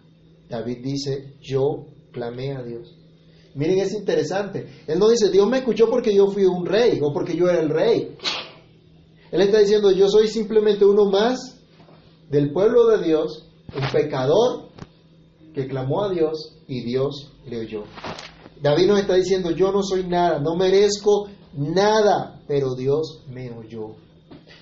David 0.49 0.79
dice, 0.83 1.35
yo 1.41 1.85
clamé 2.11 2.55
a 2.55 2.63
Dios. 2.63 2.95
Miren, 3.55 3.79
es 3.79 3.93
interesante. 3.93 4.67
Él 4.87 4.99
no 4.99 5.09
dice, 5.09 5.29
Dios 5.29 5.47
me 5.47 5.59
escuchó 5.59 5.89
porque 5.89 6.13
yo 6.13 6.27
fui 6.27 6.45
un 6.45 6.65
rey 6.65 6.99
o 7.01 7.13
porque 7.13 7.35
yo 7.35 7.47
era 7.49 7.59
el 7.59 7.69
rey. 7.69 8.15
Él 9.31 9.41
está 9.41 9.59
diciendo, 9.59 9.91
yo 9.91 10.07
soy 10.09 10.27
simplemente 10.27 10.85
uno 10.85 11.05
más 11.05 11.57
del 12.29 12.51
pueblo 12.51 12.87
de 12.87 13.05
Dios, 13.05 13.45
un 13.75 13.91
pecador 13.91 14.69
que 15.53 15.67
clamó 15.67 16.03
a 16.03 16.09
Dios 16.09 16.57
y 16.67 16.83
Dios 16.83 17.31
le 17.45 17.59
oyó. 17.59 17.83
David 18.61 18.87
nos 18.87 18.99
está 18.99 19.15
diciendo, 19.15 19.51
yo 19.51 19.71
no 19.71 19.83
soy 19.83 20.05
nada, 20.05 20.39
no 20.39 20.55
merezco 20.55 21.27
nada, 21.53 22.41
pero 22.47 22.75
Dios 22.75 23.23
me 23.29 23.51
oyó. 23.51 23.95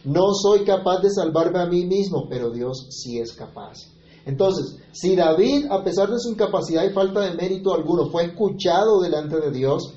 No 0.04 0.34
soy 0.34 0.64
capaz 0.64 1.02
de 1.02 1.10
salvarme 1.10 1.60
a 1.60 1.66
mí 1.66 1.86
mismo, 1.86 2.28
pero 2.30 2.52
Dios 2.52 2.88
sí 2.90 3.20
es 3.20 3.34
capaz. 3.34 3.97
Entonces, 4.28 4.78
si 4.92 5.16
David, 5.16 5.68
a 5.72 5.86
pesar 5.86 6.10
de 6.10 6.20
su 6.20 6.30
incapacidad 6.30 6.84
y 6.84 6.94
falta 6.94 7.22
de 7.22 7.34
mérito 7.34 7.74
alguno, 7.74 8.10
fue 8.10 8.26
escuchado 8.26 9.00
delante 9.00 9.40
de 9.40 9.52
Dios, 9.52 9.94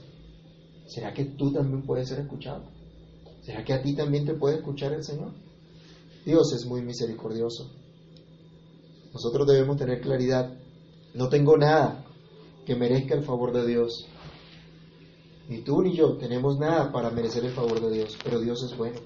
¿será 0.87 1.13
que 1.13 1.25
tú 1.25 1.53
también 1.53 1.83
puedes 1.83 2.09
ser 2.09 2.21
escuchado? 2.21 2.63
¿Será 3.43 3.65
que 3.65 3.73
a 3.73 3.83
ti 3.83 3.97
también 3.97 4.25
te 4.25 4.35
puede 4.35 4.59
escuchar 4.59 4.93
el 4.93 5.03
Señor? 5.03 5.33
Dios 6.25 6.53
es 6.55 6.65
muy 6.65 6.81
misericordioso. 6.81 7.73
Nosotros 9.13 9.49
debemos 9.49 9.77
tener 9.77 10.01
claridad. 10.01 10.57
No 11.13 11.29
tengo 11.29 11.57
nada 11.57 12.05
que 12.65 12.77
merezca 12.77 13.17
el 13.17 13.25
favor 13.25 13.53
de 13.53 13.67
Dios. 13.67 14.07
Ni 15.49 15.63
tú 15.63 15.83
ni 15.83 15.97
yo 15.97 16.19
tenemos 16.19 16.57
nada 16.57 16.93
para 16.93 17.11
merecer 17.11 17.45
el 17.45 17.53
favor 17.53 17.81
de 17.81 17.97
Dios, 17.97 18.17
pero 18.23 18.39
Dios 18.39 18.63
es 18.63 18.79
bueno. 18.79 19.01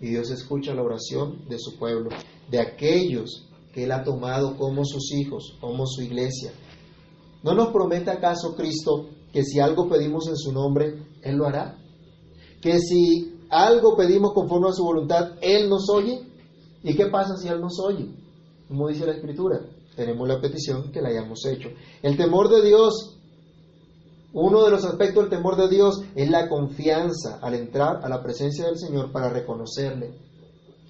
Y 0.00 0.08
Dios 0.08 0.32
escucha 0.32 0.74
la 0.74 0.82
oración 0.82 1.48
de 1.48 1.60
su 1.60 1.78
pueblo, 1.78 2.10
de 2.50 2.58
aquellos 2.58 3.47
que 3.72 3.84
Él 3.84 3.92
ha 3.92 4.02
tomado 4.02 4.56
como 4.56 4.84
sus 4.84 5.12
hijos, 5.12 5.56
como 5.60 5.86
su 5.86 6.02
iglesia. 6.02 6.52
¿No 7.42 7.54
nos 7.54 7.68
promete 7.68 8.10
acaso 8.10 8.56
Cristo 8.56 9.08
que 9.32 9.44
si 9.44 9.60
algo 9.60 9.88
pedimos 9.88 10.28
en 10.28 10.36
su 10.36 10.52
nombre, 10.52 11.02
Él 11.22 11.36
lo 11.36 11.46
hará? 11.46 11.78
Que 12.60 12.78
si 12.78 13.38
algo 13.50 13.96
pedimos 13.96 14.32
conforme 14.32 14.68
a 14.68 14.72
su 14.72 14.82
voluntad, 14.82 15.32
Él 15.40 15.68
nos 15.68 15.88
oye. 15.90 16.20
¿Y 16.82 16.94
qué 16.94 17.06
pasa 17.06 17.36
si 17.36 17.48
Él 17.48 17.60
nos 17.60 17.78
oye? 17.80 18.08
Como 18.68 18.88
dice 18.88 19.06
la 19.06 19.12
Escritura, 19.12 19.60
tenemos 19.96 20.28
la 20.28 20.40
petición 20.40 20.90
que 20.90 21.00
la 21.00 21.08
hayamos 21.08 21.44
hecho. 21.46 21.68
El 22.02 22.16
temor 22.16 22.48
de 22.48 22.66
Dios 22.66 23.18
uno 24.32 24.62
de 24.62 24.70
los 24.70 24.84
aspectos 24.84 25.24
del 25.24 25.38
temor 25.38 25.56
de 25.56 25.68
Dios 25.68 26.02
es 26.14 26.28
la 26.30 26.48
confianza 26.48 27.38
al 27.40 27.54
entrar 27.54 28.04
a 28.04 28.08
la 28.10 28.22
presencia 28.22 28.66
del 28.66 28.78
Señor 28.78 29.10
para 29.10 29.30
reconocerle, 29.30 30.12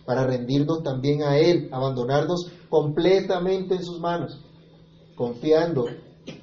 para 0.04 0.26
rendirnos 0.26 0.82
también 0.82 1.22
a 1.22 1.38
Él, 1.38 1.68
abandonarnos 1.70 2.50
completamente 2.68 3.74
en 3.74 3.84
sus 3.84 4.00
manos, 4.00 4.40
confiando 5.14 5.86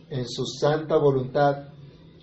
en 0.10 0.28
su 0.28 0.46
santa 0.46 0.98
voluntad, 0.98 1.70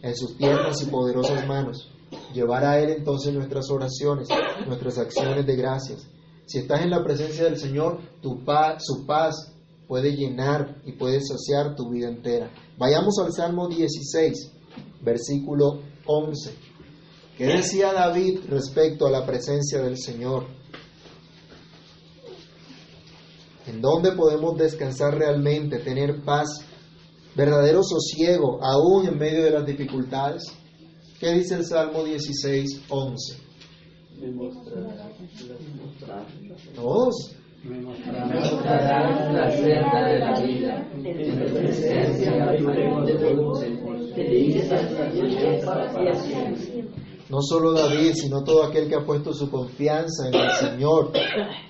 en 0.03 0.17
sus 0.17 0.37
tiernas 0.37 0.83
y 0.83 0.87
poderosas 0.87 1.47
manos. 1.47 1.89
Llevar 2.35 2.65
a 2.65 2.79
Él 2.79 2.91
entonces 2.91 3.33
nuestras 3.33 3.71
oraciones, 3.71 4.29
nuestras 4.67 4.99
acciones 4.99 5.47
de 5.47 5.57
gracias. 5.57 6.07
Si 6.47 6.59
estás 6.59 6.83
en 6.83 6.91
la 6.91 7.03
presencia 7.03 7.45
del 7.45 7.59
Señor, 7.59 8.01
tu 8.21 8.45
paz, 8.45 8.85
su 8.85 9.07
paz 9.07 9.55
puede 9.87 10.15
llenar 10.15 10.83
y 10.85 10.93
puede 10.93 11.21
saciar 11.21 11.75
tu 11.77 11.91
vida 11.91 12.09
entera. 12.09 12.51
Vayamos 12.79 13.19
al 13.19 13.33
Salmo 13.33 13.69
16 13.69 14.53
versículo 15.03 15.81
11. 16.07 16.55
¿Qué 17.37 17.47
decía 17.47 17.93
David 17.93 18.41
respecto 18.49 19.07
a 19.07 19.11
la 19.11 19.27
presencia 19.27 19.81
del 19.83 19.99
Señor? 19.99 20.47
¿En 23.67 23.81
dónde 23.81 24.13
podemos 24.13 24.57
descansar 24.57 25.17
realmente, 25.17 25.79
tener 25.79 26.23
paz, 26.25 26.49
verdadero 27.37 27.83
sosiego, 27.83 28.59
aún 28.63 29.07
en 29.07 29.19
medio 29.19 29.45
de 29.45 29.51
las 29.51 29.65
dificultades? 29.65 30.43
¿Qué 31.21 31.33
dice 31.33 31.55
el 31.55 31.65
Salmo 31.65 32.03
16, 32.03 32.83
11? 32.89 33.43
Todos. 36.75 37.37
Me 37.63 37.81
mostrarás 37.81 39.33
la 39.33 39.51
senda 39.51 40.09
de 40.09 40.19
la 40.19 40.41
vida, 40.41 40.91
en 40.97 41.47
tu 41.47 41.55
presencia 41.55 42.33
no 47.29 47.41
solo 47.41 47.73
David, 47.73 48.13
sino 48.15 48.43
todo 48.43 48.65
aquel 48.65 48.89
que 48.89 48.97
ha 48.97 49.07
puesto 49.07 49.33
su 49.33 49.49
confianza 49.49 50.29
en 50.29 50.35
el 50.35 50.51
Señor, 50.51 51.13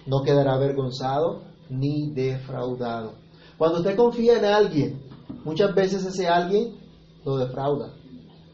no 0.07 0.23
quedará 0.23 0.55
avergonzado 0.55 1.52
ni 1.71 2.11
defraudado. 2.11 3.15
Cuando 3.59 3.79
usted 3.79 3.97
confía 3.97 4.39
en 4.39 4.45
alguien, 4.45 5.13
Muchas 5.45 5.75
veces 5.75 6.05
ese 6.05 6.29
alguien 6.29 6.77
lo 7.25 7.37
defrauda. 7.37 7.93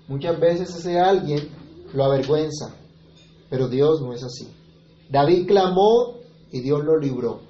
Muchas 0.07 0.41
veces 0.41 0.75
ese 0.75 0.99
alguien 0.99 1.49
lo 1.93 2.05
avergüenza. 2.05 2.75
Pero 3.51 3.69
Dios 3.69 4.01
no 4.01 4.13
es 4.13 4.23
así. 4.23 4.49
David 5.11 5.47
clamó 5.47 6.19
y 6.51 6.61
Dios 6.61 6.85
lo 6.85 6.99
libró. 6.99 7.41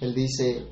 Él 0.00 0.14
dice, 0.14 0.64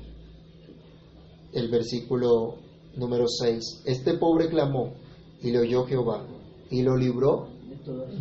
el 1.53 1.69
versículo 1.69 2.55
número 2.95 3.25
6, 3.27 3.83
este 3.85 4.17
pobre 4.17 4.49
clamó 4.49 4.93
y 5.41 5.51
le 5.51 5.59
oyó 5.59 5.85
Jehová 5.85 6.25
y 6.69 6.81
lo 6.81 6.95
libró 6.95 7.47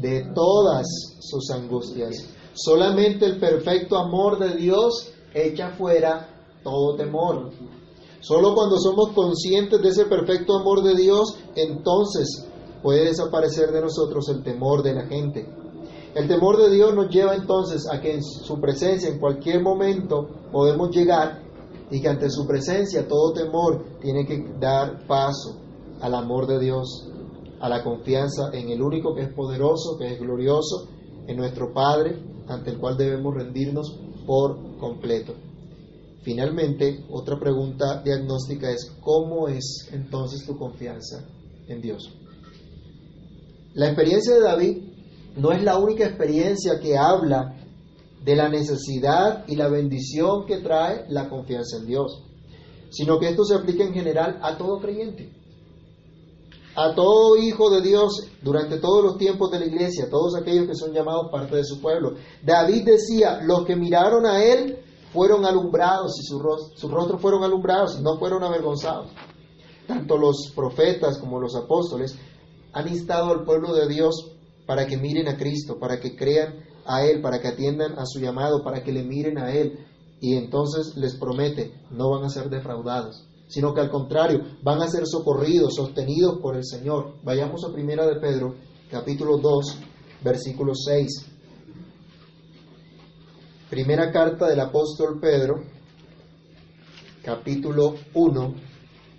de 0.01 0.25
todas 0.35 0.87
sus 1.21 1.51
angustias. 1.51 2.29
Solamente 2.55 3.27
el 3.27 3.39
perfecto 3.39 3.97
amor 3.99 4.39
de 4.39 4.57
Dios 4.57 5.13
echa 5.35 5.71
fuera 5.71 6.29
todo 6.63 6.97
temor. 6.97 7.51
Solo 8.21 8.55
cuando 8.55 8.77
somos 8.79 9.13
conscientes 9.13 9.81
de 9.81 9.89
ese 9.89 10.05
perfecto 10.05 10.59
amor 10.59 10.83
de 10.83 10.95
Dios, 10.95 11.39
entonces 11.55 12.47
puede 12.83 13.07
desaparecer 13.07 13.73
de 13.73 13.81
nosotros 13.81 14.29
el 14.29 14.43
temor 14.43 14.83
de 14.83 14.95
la 14.95 15.07
gente. 15.07 15.47
El 16.15 16.29
temor 16.29 16.57
de 16.59 16.71
Dios 16.71 16.95
nos 16.95 17.09
lleva 17.09 17.35
entonces 17.35 17.87
a 17.91 18.01
que 18.01 18.15
en 18.15 18.23
su 18.23 18.61
presencia 18.61 19.09
en 19.09 19.21
cualquier 19.21 19.63
momento 19.63 20.29
podemos 20.51 20.91
llegar 20.91 21.41
y 21.91 22.01
que 22.01 22.09
ante 22.09 22.29
su 22.31 22.47
presencia 22.47 23.07
todo 23.07 23.33
temor 23.33 23.85
tiene 24.01 24.27
que 24.27 24.45
dar 24.59 25.07
paso 25.07 25.57
al 26.01 26.15
amor 26.15 26.47
de 26.47 26.59
Dios, 26.59 27.09
a 27.61 27.69
la 27.69 27.83
confianza 27.83 28.51
en 28.53 28.71
el 28.71 28.83
único 28.83 29.15
que 29.15 29.23
es 29.23 29.33
poderoso, 29.33 29.97
que 29.99 30.15
es 30.15 30.21
glorioso, 30.21 30.89
en 31.27 31.37
nuestro 31.37 31.73
Padre, 31.73 32.19
ante 32.49 32.71
el 32.71 32.79
cual 32.79 32.97
debemos 32.97 33.35
rendirnos 33.35 33.99
por 34.31 34.79
completo. 34.79 35.35
Finalmente, 36.23 37.05
otra 37.11 37.37
pregunta 37.37 38.01
diagnóstica 38.01 38.71
es, 38.71 38.93
¿cómo 39.01 39.49
es 39.49 39.89
entonces 39.91 40.47
tu 40.47 40.57
confianza 40.57 41.27
en 41.67 41.81
Dios? 41.81 42.09
La 43.75 43.87
experiencia 43.87 44.35
de 44.35 44.41
David 44.41 44.79
no 45.37 45.51
es 45.51 45.65
la 45.65 45.79
única 45.79 46.07
experiencia 46.07 46.79
que 46.79 46.97
habla 46.97 47.57
de 48.25 48.37
la 48.37 48.49
necesidad 48.49 49.49
y 49.49 49.57
la 49.57 49.67
bendición 49.67 50.47
que 50.47 50.59
trae 50.59 51.07
la 51.09 51.29
confianza 51.29 51.79
en 51.79 51.87
Dios, 51.87 52.23
sino 52.91 53.19
que 53.19 53.31
esto 53.31 53.45
se 53.45 53.57
aplica 53.57 53.83
en 53.83 53.95
general 53.95 54.39
a 54.43 54.57
todo 54.57 54.79
creyente, 54.79 55.33
a 56.75 56.95
todo 56.95 57.37
hijo 57.37 57.71
de 57.71 57.83
Dios 57.83 58.29
durante 58.43 58.79
todos 58.79 59.05
los 59.05 59.19
tiempos 59.19 59.51
de 59.51 59.61
la 59.61 59.67
iglesia, 59.67 60.09
todos 60.11 60.37
aquellos 60.37 60.67
que 60.67 60.75
son 60.75 60.93
llamados 60.93 61.31
parte 61.31 61.57
de 61.57 61.65
su 61.65 61.81
pueblo. 61.81 62.15
David 62.43 62.85
decía, 62.85 63.41
los 63.43 63.65
que 63.65 63.77
miraron 63.77 64.27
a 64.27 64.43
él 64.45 64.79
fueron 65.13 65.45
alumbrados 65.45 66.19
y 66.21 66.25
sus 66.25 66.41
rostros 66.41 67.21
fueron 67.21 67.43
alumbrados 67.43 67.99
y 67.99 68.03
no 68.03 68.19
fueron 68.19 68.45
avergonzados. 68.45 69.11
Tanto 69.87 70.17
los 70.17 70.53
profetas 70.55 71.19
como 71.19 71.41
los 71.41 71.57
apóstoles 71.57 72.17
han 72.73 72.89
instado 72.89 73.33
al 73.33 73.45
pueblo 73.45 73.75
de 73.75 73.89
Dios 73.89 74.31
para 74.67 74.87
que 74.87 74.97
miren 74.97 75.27
a 75.27 75.37
Cristo, 75.37 75.79
para 75.81 75.99
que 75.99 76.15
crean 76.15 76.65
a 76.87 77.05
Él, 77.05 77.21
para 77.21 77.41
que 77.41 77.49
atiendan 77.49 77.99
a 77.99 78.07
su 78.07 78.21
llamado, 78.21 78.63
para 78.63 78.85
que 78.85 78.93
le 78.93 79.03
miren 79.03 79.39
a 79.39 79.53
Él. 79.53 79.85
Y 80.21 80.37
entonces 80.37 80.97
les 80.97 81.17
promete, 81.17 81.75
no 81.91 82.11
van 82.11 82.25
a 82.25 82.29
ser 82.29 82.51
defraudados, 82.51 83.27
sino 83.51 83.75
que 83.75 83.81
al 83.81 83.91
contrario, 83.91 84.41
van 84.63 84.81
a 84.81 84.89
ser 84.89 85.07
socorridos, 85.07 85.75
sostenidos 85.75 86.39
por 86.41 86.57
el 86.57 86.65
Señor. 86.65 87.17
Vayamos 87.25 87.65
a 87.65 87.73
Primera 87.73 88.07
de 88.07 88.21
Pedro, 88.21 88.55
capítulo 88.89 89.39
2, 89.39 89.77
versículo 90.23 90.73
6. 90.75 91.27
Primera 93.69 94.11
carta 94.13 94.49
del 94.49 94.61
apóstol 94.61 95.19
Pedro, 95.21 95.63
capítulo 97.25 97.97
1, 98.15 98.55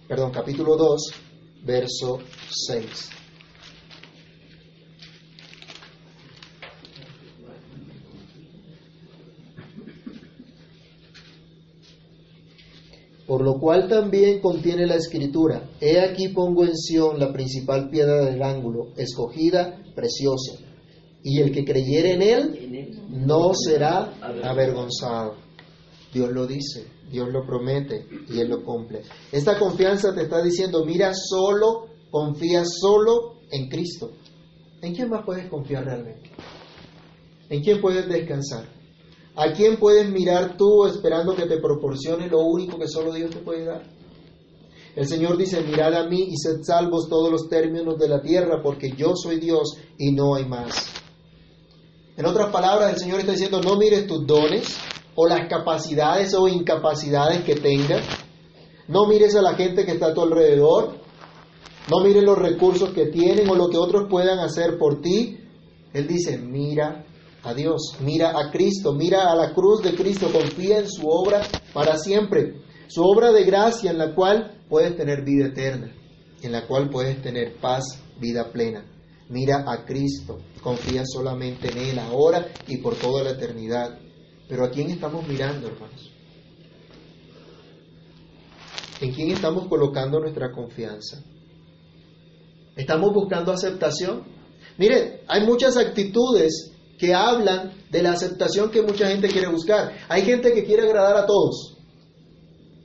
perdón, 0.08 0.32
capítulo 0.32 0.78
2, 0.78 1.12
verso 1.64 2.20
6. 2.68 3.21
Por 13.32 13.46
lo 13.46 13.62
cual 13.62 13.88
también 13.88 14.42
contiene 14.42 14.86
la 14.86 14.96
escritura, 14.96 15.70
he 15.80 16.02
aquí 16.02 16.28
pongo 16.28 16.66
en 16.66 16.76
Sión 16.76 17.18
la 17.18 17.32
principal 17.32 17.90
piedra 17.90 18.26
del 18.26 18.44
ángulo, 18.44 18.90
escogida, 18.98 19.82
preciosa, 19.96 20.58
y 21.24 21.40
el 21.40 21.54
que 21.54 21.64
creyere 21.64 22.16
en 22.16 22.22
él 22.24 23.00
no 23.08 23.54
será 23.54 24.16
avergonzado. 24.44 25.36
Dios 26.14 26.30
lo 26.30 26.46
dice, 26.46 26.88
Dios 27.10 27.30
lo 27.32 27.46
promete 27.46 28.06
y 28.28 28.38
Él 28.42 28.50
lo 28.50 28.66
cumple. 28.66 29.04
Esta 29.32 29.58
confianza 29.58 30.14
te 30.14 30.24
está 30.24 30.44
diciendo, 30.44 30.84
mira 30.84 31.14
solo, 31.14 31.88
confía 32.10 32.66
solo 32.66 33.36
en 33.50 33.70
Cristo. 33.70 34.12
¿En 34.82 34.94
quién 34.94 35.10
más 35.10 35.24
puedes 35.24 35.48
confiar 35.48 35.86
realmente? 35.86 36.32
¿En 37.50 37.64
quién 37.64 37.80
puedes 37.80 38.10
descansar? 38.10 38.81
¿A 39.36 39.54
quién 39.54 39.78
puedes 39.78 40.10
mirar 40.10 40.58
tú 40.58 40.86
esperando 40.86 41.36
que 41.36 41.46
te 41.46 41.58
proporcione 41.58 42.28
lo 42.28 42.42
único 42.42 42.78
que 42.78 42.88
solo 42.88 43.14
Dios 43.14 43.32
te 43.32 43.40
puede 43.40 43.66
dar? 43.66 43.84
El 44.94 45.08
Señor 45.08 45.38
dice, 45.38 45.62
mirad 45.62 45.94
a 45.94 46.08
mí 46.08 46.22
y 46.30 46.36
sed 46.36 46.64
salvos 46.64 47.08
todos 47.08 47.32
los 47.32 47.48
términos 47.48 47.98
de 47.98 48.10
la 48.10 48.22
tierra, 48.22 48.62
porque 48.62 48.92
yo 48.92 49.16
soy 49.16 49.40
Dios 49.40 49.78
y 49.98 50.12
no 50.12 50.36
hay 50.36 50.46
más. 50.46 50.92
En 52.18 52.26
otras 52.26 52.52
palabras, 52.52 52.94
el 52.94 53.00
Señor 53.00 53.22
está 53.22 53.32
diciendo, 53.32 53.62
no 53.62 53.78
mires 53.78 54.06
tus 54.06 54.28
dones 54.28 54.78
o 55.16 55.28
las 55.28 55.48
capacidades 55.48 56.34
o 56.34 56.50
incapacidades 56.50 57.44
que 57.46 57.56
tengas. 57.56 58.06
No 58.90 59.08
mires 59.08 59.34
a 59.36 59.42
la 59.42 59.54
gente 59.54 59.86
que 59.86 59.92
está 59.92 60.08
a 60.08 60.14
tu 60.14 60.22
alrededor. 60.22 60.98
No 61.90 62.02
mires 62.04 62.24
los 62.24 62.38
recursos 62.38 62.92
que 62.92 63.06
tienen 63.06 63.50
o 63.50 63.56
lo 63.56 63.70
que 63.70 63.78
otros 63.78 64.10
puedan 64.10 64.40
hacer 64.40 64.78
por 64.78 65.00
ti. 65.00 65.38
Él 65.94 66.06
dice, 66.06 66.38
mira 66.38 67.06
a 67.44 67.54
Dios, 67.54 67.96
mira 68.00 68.40
a 68.40 68.52
Cristo, 68.52 68.94
mira 68.94 69.32
a 69.32 69.36
la 69.36 69.54
cruz 69.54 69.82
de 69.82 69.96
Cristo, 69.96 70.32
confía 70.32 70.80
en 70.80 70.90
su 70.90 71.08
obra 71.08 71.42
para 71.74 71.98
siempre. 71.98 72.62
Su 72.88 73.04
obra 73.04 73.32
de 73.32 73.44
gracia 73.46 73.90
en 73.92 73.98
la 73.98 74.14
cual 74.14 74.64
puedes 74.70 74.96
tener 74.96 75.24
vida 75.24 75.48
eterna, 75.48 75.92
en 76.42 76.52
la 76.52 76.68
cual 76.68 76.90
puedes 76.90 77.22
tener 77.22 77.56
paz, 77.60 77.84
vida 78.20 78.52
plena. 78.52 78.86
Mira 79.30 79.64
a 79.66 79.86
Cristo, 79.86 80.40
confía 80.62 81.04
solamente 81.06 81.72
en 81.72 81.78
Él 81.78 82.00
ahora 82.00 82.48
y 82.68 82.78
por 82.78 82.96
toda 82.96 83.24
la 83.24 83.32
eternidad. 83.32 83.98
Pero 84.48 84.66
¿a 84.66 84.70
quién 84.70 84.92
estamos 84.92 85.26
mirando, 85.28 85.68
hermanos? 85.68 86.12
¿En 89.00 89.14
quién 89.14 89.32
estamos 89.32 89.68
colocando 89.68 90.20
nuestra 90.20 90.52
confianza? 90.52 91.24
¿Estamos 92.76 93.14
buscando 93.14 93.52
aceptación? 93.52 94.24
Mire, 94.78 95.24
hay 95.28 95.46
muchas 95.46 95.78
actitudes 95.78 96.71
que 97.02 97.16
hablan 97.16 97.74
de 97.90 98.04
la 98.04 98.12
aceptación 98.12 98.70
que 98.70 98.84
mucha 98.84 99.08
gente 99.08 99.28
quiere 99.28 99.48
buscar. 99.48 99.92
Hay 100.08 100.22
gente 100.22 100.54
que 100.54 100.64
quiere 100.64 100.84
agradar 100.84 101.18
a 101.18 101.26
todos. 101.26 101.76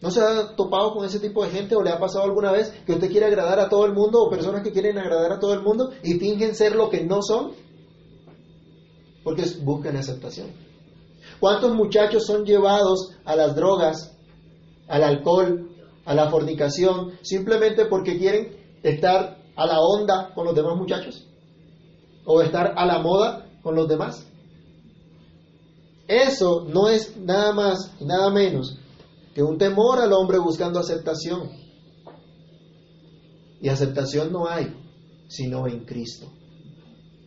¿No 0.00 0.10
se 0.10 0.22
ha 0.22 0.56
topado 0.56 0.94
con 0.94 1.04
ese 1.04 1.20
tipo 1.20 1.44
de 1.44 1.50
gente 1.50 1.76
o 1.76 1.82
le 1.82 1.90
ha 1.90 1.98
pasado 1.98 2.24
alguna 2.24 2.50
vez 2.50 2.72
que 2.86 2.92
usted 2.92 3.10
quiere 3.10 3.26
agradar 3.26 3.60
a 3.60 3.68
todo 3.68 3.84
el 3.84 3.92
mundo 3.92 4.22
o 4.22 4.30
personas 4.30 4.62
que 4.62 4.72
quieren 4.72 4.96
agradar 4.96 5.32
a 5.32 5.38
todo 5.38 5.52
el 5.52 5.60
mundo 5.60 5.90
y 6.02 6.14
fingen 6.14 6.54
ser 6.54 6.76
lo 6.76 6.88
que 6.88 7.04
no 7.04 7.20
son? 7.20 7.52
Porque 9.22 9.44
buscan 9.60 9.96
aceptación. 9.96 10.46
¿Cuántos 11.38 11.74
muchachos 11.74 12.24
son 12.24 12.46
llevados 12.46 13.10
a 13.26 13.36
las 13.36 13.54
drogas, 13.54 14.16
al 14.88 15.04
alcohol, 15.04 15.68
a 16.06 16.14
la 16.14 16.30
fornicación, 16.30 17.18
simplemente 17.20 17.84
porque 17.84 18.16
quieren 18.16 18.78
estar 18.82 19.42
a 19.54 19.66
la 19.66 19.78
onda 19.78 20.32
con 20.34 20.46
los 20.46 20.54
demás 20.54 20.74
muchachos? 20.78 21.28
¿O 22.24 22.40
estar 22.40 22.72
a 22.78 22.86
la 22.86 23.00
moda 23.00 23.45
con 23.66 23.74
los 23.74 23.88
demás. 23.88 24.24
Eso 26.06 26.64
no 26.68 26.88
es 26.88 27.16
nada 27.16 27.52
más 27.52 27.90
y 27.98 28.04
nada 28.04 28.30
menos 28.30 28.78
que 29.34 29.42
un 29.42 29.58
temor 29.58 29.98
al 29.98 30.12
hombre 30.12 30.38
buscando 30.38 30.78
aceptación. 30.78 31.50
Y 33.60 33.68
aceptación 33.68 34.30
no 34.30 34.46
hay, 34.46 34.72
sino 35.26 35.66
en 35.66 35.84
Cristo. 35.84 36.30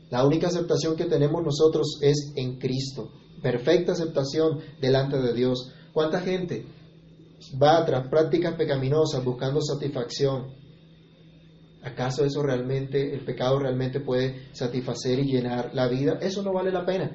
La 0.10 0.26
única 0.26 0.48
aceptación 0.48 0.96
que 0.96 1.08
tenemos 1.08 1.44
nosotros 1.44 2.00
es 2.02 2.32
en 2.38 2.58
Cristo. 2.58 3.12
Perfecta 3.42 3.92
aceptación 3.92 4.62
delante 4.80 5.20
de 5.20 5.34
Dios. 5.34 5.74
¿Cuánta 5.92 6.22
gente 6.22 6.66
va 7.62 7.84
tras 7.86 8.08
prácticas 8.08 8.56
pecaminosas 8.56 9.26
buscando 9.26 9.60
satisfacción? 9.62 10.54
¿Acaso 11.82 12.26
eso 12.26 12.44
realmente, 12.44 13.14
el 13.14 13.24
pecado 13.24 13.60
realmente 13.60 14.02
puede 14.02 14.54
satisfacer 14.54 15.20
y 15.20 15.32
llenar 15.32 15.72
la 15.74 15.88
vida? 15.88 16.18
Eso 16.22 16.44
no 16.44 16.54
vale 16.54 16.72
la 16.72 16.86
pena. 16.86 17.12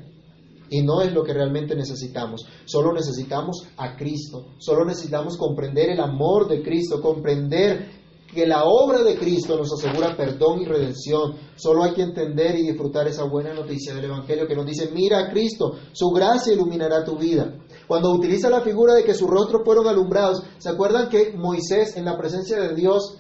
Y 0.71 0.83
no 0.83 1.03
es 1.03 1.13
lo 1.13 1.23
que 1.23 1.35
realmente 1.35 1.77
necesitamos. 1.77 2.47
Solo 2.65 2.93
necesitamos 2.93 3.69
a 3.77 3.95
Cristo. 3.97 4.55
Solo 4.59 4.87
necesitamos 4.87 5.37
comprender 5.37 5.91
el 5.91 6.01
amor 6.01 6.49
de 6.49 6.63
Cristo, 6.63 7.03
comprender 7.03 8.05
que 8.35 8.47
la 8.47 8.65
obra 8.65 9.03
de 9.03 9.17
Cristo 9.17 9.57
nos 9.57 9.73
asegura 9.73 10.17
perdón 10.17 10.63
y 10.63 10.65
redención. 10.65 11.37
Solo 11.57 11.85
hay 11.85 11.93
que 11.93 12.03
entender 12.03 12.57
y 12.59 12.63
disfrutar 12.67 13.07
esa 13.07 13.25
buena 13.25 13.55
noticia 13.55 13.95
del 13.95 14.07
Evangelio 14.07 14.47
que 14.47 14.57
nos 14.57 14.67
dice, 14.67 14.91
mira 14.93 15.21
a 15.21 15.31
Cristo, 15.31 15.77
su 15.93 16.09
gracia 16.09 16.53
iluminará 16.53 17.05
tu 17.05 17.17
vida. 17.17 17.55
Cuando 17.87 18.13
utiliza 18.13 18.49
la 18.51 18.63
figura 18.63 18.95
de 18.95 19.05
que 19.05 19.15
sus 19.15 19.29
rostros 19.29 19.63
fueron 19.65 19.87
alumbrados, 19.87 20.43
¿se 20.59 20.71
acuerdan 20.71 21.09
que 21.09 21.35
Moisés 21.37 21.97
en 21.97 22.07
la 22.07 22.17
presencia 22.17 22.59
de 22.59 22.75
Dios 22.75 23.19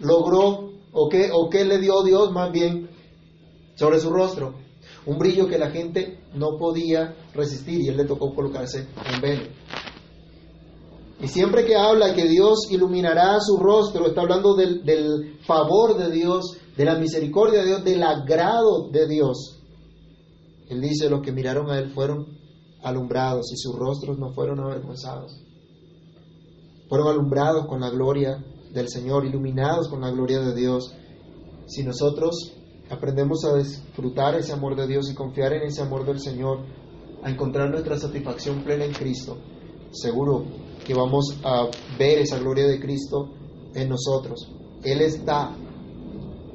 logró, 0.00 0.70
o 0.92 1.08
qué, 1.08 1.30
o 1.32 1.48
qué 1.50 1.64
le 1.64 1.78
dio 1.78 2.02
Dios 2.02 2.32
más 2.32 2.52
bien 2.52 2.88
sobre 3.74 4.00
su 4.00 4.10
rostro? 4.10 4.54
Un 5.06 5.18
brillo 5.18 5.48
que 5.48 5.58
la 5.58 5.70
gente 5.70 6.20
no 6.34 6.56
podía 6.58 7.14
resistir 7.34 7.80
y 7.80 7.88
él 7.88 7.96
le 7.96 8.04
tocó 8.04 8.34
colocarse 8.34 8.88
un 9.14 9.20
velo. 9.20 9.44
Y 11.20 11.28
siempre 11.28 11.64
que 11.64 11.76
habla 11.76 12.14
que 12.14 12.28
Dios 12.28 12.70
iluminará 12.70 13.38
su 13.40 13.56
rostro, 13.56 14.06
está 14.06 14.22
hablando 14.22 14.54
del, 14.54 14.84
del, 14.84 15.38
favor 15.46 15.96
de 15.96 16.10
Dios, 16.10 16.58
de 16.76 16.84
la 16.84 16.96
misericordia 16.96 17.60
de 17.60 17.66
Dios, 17.66 17.84
del 17.84 18.02
agrado 18.02 18.88
de 18.90 19.06
Dios. 19.06 19.60
Él 20.68 20.80
dice, 20.80 21.08
los 21.08 21.22
que 21.22 21.32
miraron 21.32 21.70
a 21.70 21.78
Él 21.78 21.90
fueron 21.90 22.38
alumbrados 22.82 23.52
y 23.52 23.56
sus 23.56 23.74
rostros 23.74 24.18
no 24.18 24.32
fueron 24.32 24.60
avergonzados. 24.60 25.40
Fueron 26.88 27.08
alumbrados 27.08 27.66
con 27.66 27.80
la 27.80 27.90
gloria 27.90 28.44
del 28.74 28.88
Señor, 28.88 29.24
iluminados 29.24 29.88
con 29.88 30.00
la 30.00 30.10
gloria 30.10 30.40
de 30.40 30.54
Dios. 30.54 30.92
Si 31.66 31.82
nosotros 31.82 32.52
aprendemos 32.90 33.44
a 33.44 33.56
disfrutar 33.56 34.34
ese 34.34 34.52
amor 34.52 34.76
de 34.76 34.86
Dios 34.86 35.10
y 35.10 35.14
confiar 35.14 35.52
en 35.54 35.62
ese 35.62 35.80
amor 35.80 36.04
del 36.04 36.20
Señor, 36.20 36.58
a 37.22 37.30
encontrar 37.30 37.70
nuestra 37.70 37.96
satisfacción 37.96 38.62
plena 38.64 38.84
en 38.84 38.92
Cristo, 38.92 39.38
seguro 39.92 40.44
que 40.84 40.92
vamos 40.92 41.38
a 41.42 41.68
ver 41.98 42.18
esa 42.18 42.38
gloria 42.38 42.66
de 42.66 42.78
Cristo 42.78 43.30
en 43.74 43.88
nosotros. 43.88 44.52
Él 44.82 45.00
está, 45.00 45.56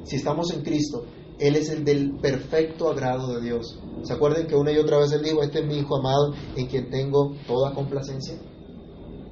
si 0.04 0.16
estamos 0.16 0.52
en 0.52 0.62
Cristo, 0.62 1.04
Él 1.40 1.56
es 1.56 1.70
el 1.70 1.84
del 1.84 2.18
perfecto 2.18 2.88
agrado 2.88 3.34
de 3.34 3.40
Dios. 3.42 3.80
¿Se 4.02 4.12
acuerdan 4.12 4.46
que 4.46 4.54
una 4.54 4.70
y 4.70 4.78
otra 4.78 4.98
vez 4.98 5.10
Él 5.12 5.22
dijo, 5.24 5.42
este 5.42 5.60
es 5.60 5.66
mi 5.66 5.78
Hijo 5.78 5.96
amado 5.96 6.34
en 6.54 6.66
quien 6.66 6.88
tengo 6.90 7.34
toda 7.48 7.74
complacencia? 7.74 8.38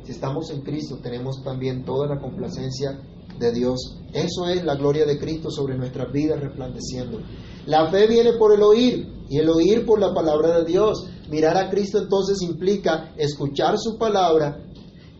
Si 0.08 0.12
estamos 0.12 0.48
en 0.48 0.62
Cristo, 0.62 1.00
tenemos 1.02 1.42
también 1.44 1.84
toda 1.84 2.06
la 2.06 2.18
complacencia 2.18 2.98
de 3.38 3.52
Dios. 3.52 3.98
Eso 4.14 4.48
es 4.48 4.64
la 4.64 4.74
gloria 4.74 5.04
de 5.04 5.18
Cristo 5.18 5.50
sobre 5.50 5.76
nuestras 5.76 6.10
vidas 6.10 6.40
resplandeciendo. 6.40 7.20
La 7.66 7.90
fe 7.90 8.06
viene 8.06 8.32
por 8.38 8.54
el 8.54 8.62
oír 8.62 9.06
y 9.28 9.36
el 9.36 9.50
oír 9.50 9.84
por 9.84 10.00
la 10.00 10.14
palabra 10.14 10.60
de 10.60 10.64
Dios. 10.64 11.10
Mirar 11.28 11.58
a 11.58 11.68
Cristo 11.68 11.98
entonces 11.98 12.40
implica 12.40 13.12
escuchar 13.18 13.76
su 13.76 13.98
palabra, 13.98 14.64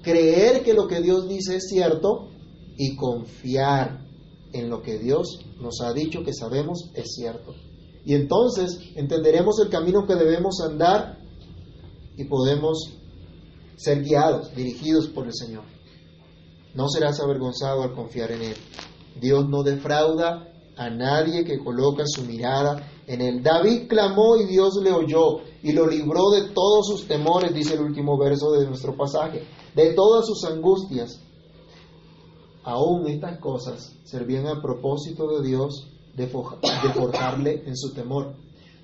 creer 0.00 0.62
que 0.62 0.72
lo 0.72 0.88
que 0.88 1.02
Dios 1.02 1.28
dice 1.28 1.56
es 1.56 1.68
cierto 1.68 2.30
y 2.78 2.96
confiar 2.96 4.06
en 4.54 4.70
lo 4.70 4.80
que 4.80 4.98
Dios 4.98 5.38
nos 5.60 5.82
ha 5.82 5.92
dicho 5.92 6.22
que 6.24 6.32
sabemos 6.32 6.90
es 6.94 7.12
cierto. 7.14 7.52
Y 8.06 8.14
entonces 8.14 8.80
entenderemos 8.96 9.60
el 9.60 9.68
camino 9.68 10.06
que 10.06 10.14
debemos 10.14 10.62
andar 10.62 11.18
y 12.16 12.24
podemos 12.24 12.98
ser 13.78 14.02
guiados, 14.02 14.54
dirigidos 14.54 15.06
por 15.08 15.26
el 15.26 15.34
Señor. 15.34 15.64
No 16.74 16.88
serás 16.88 17.20
avergonzado 17.20 17.82
al 17.82 17.94
confiar 17.94 18.32
en 18.32 18.42
Él. 18.42 18.56
Dios 19.20 19.48
no 19.48 19.62
defrauda 19.62 20.52
a 20.76 20.90
nadie 20.90 21.44
que 21.44 21.58
coloca 21.58 22.04
su 22.06 22.22
mirada 22.22 22.88
en 23.06 23.20
Él. 23.20 23.42
David 23.42 23.88
clamó 23.88 24.36
y 24.36 24.46
Dios 24.46 24.78
le 24.82 24.92
oyó 24.92 25.38
y 25.62 25.72
lo 25.72 25.86
libró 25.86 26.30
de 26.30 26.50
todos 26.50 26.86
sus 26.88 27.06
temores, 27.06 27.54
dice 27.54 27.74
el 27.74 27.80
último 27.80 28.18
verso 28.18 28.50
de 28.52 28.66
nuestro 28.66 28.96
pasaje, 28.96 29.46
de 29.74 29.94
todas 29.94 30.26
sus 30.26 30.44
angustias. 30.44 31.20
Aún 32.64 33.06
estas 33.08 33.38
cosas 33.38 33.96
servían 34.04 34.46
a 34.46 34.60
propósito 34.60 35.26
de 35.28 35.46
Dios 35.46 35.88
de, 36.14 36.26
forjarle 36.26 37.62
en 37.64 37.76
su 37.76 37.94
temor. 37.94 38.34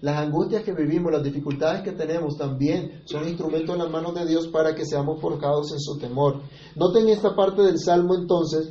Las 0.04 0.18
angustias 0.18 0.62
que 0.64 0.74
vivimos, 0.74 1.10
las 1.10 1.22
dificultades 1.22 1.80
que 1.80 1.92
tenemos 1.92 2.36
también 2.36 3.00
son 3.06 3.26
instrumentos 3.26 3.74
en 3.74 3.84
las 3.84 3.90
manos 3.90 4.14
de 4.14 4.26
Dios 4.26 4.48
para 4.48 4.74
que 4.74 4.84
seamos 4.84 5.18
forjados 5.18 5.72
en 5.72 5.80
su 5.80 5.96
temor. 5.96 6.42
Noten 6.76 7.08
esta 7.08 7.34
parte 7.34 7.62
del 7.62 7.78
Salmo 7.78 8.14
entonces, 8.14 8.68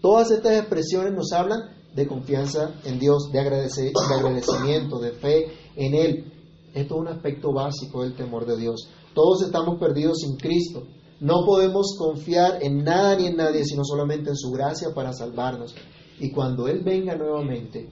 todas 0.00 0.30
estas 0.30 0.52
expresiones 0.52 1.12
nos 1.12 1.32
hablan 1.32 1.68
de 1.94 2.06
confianza 2.06 2.76
en 2.86 2.98
Dios, 2.98 3.30
de, 3.30 3.40
de 3.42 4.14
agradecimiento, 4.14 5.00
de 5.00 5.10
fe 5.10 5.52
en 5.76 5.94
Él. 5.94 6.32
Esto 6.72 6.94
es 6.94 7.00
un 7.02 7.08
aspecto 7.08 7.52
básico 7.52 8.02
del 8.02 8.16
temor 8.16 8.46
de 8.46 8.56
Dios. 8.56 8.88
Todos 9.12 9.42
estamos 9.42 9.78
perdidos 9.78 10.20
sin 10.20 10.38
Cristo. 10.38 10.84
No 11.20 11.44
podemos 11.44 11.94
confiar 11.98 12.62
en 12.62 12.84
nada 12.84 13.16
ni 13.16 13.26
en 13.26 13.36
nadie, 13.36 13.66
sino 13.66 13.84
solamente 13.84 14.30
en 14.30 14.36
su 14.36 14.50
gracia 14.50 14.94
para 14.94 15.12
salvarnos. 15.12 15.74
Y 16.18 16.30
cuando 16.30 16.68
Él 16.68 16.80
venga 16.82 17.14
nuevamente, 17.16 17.90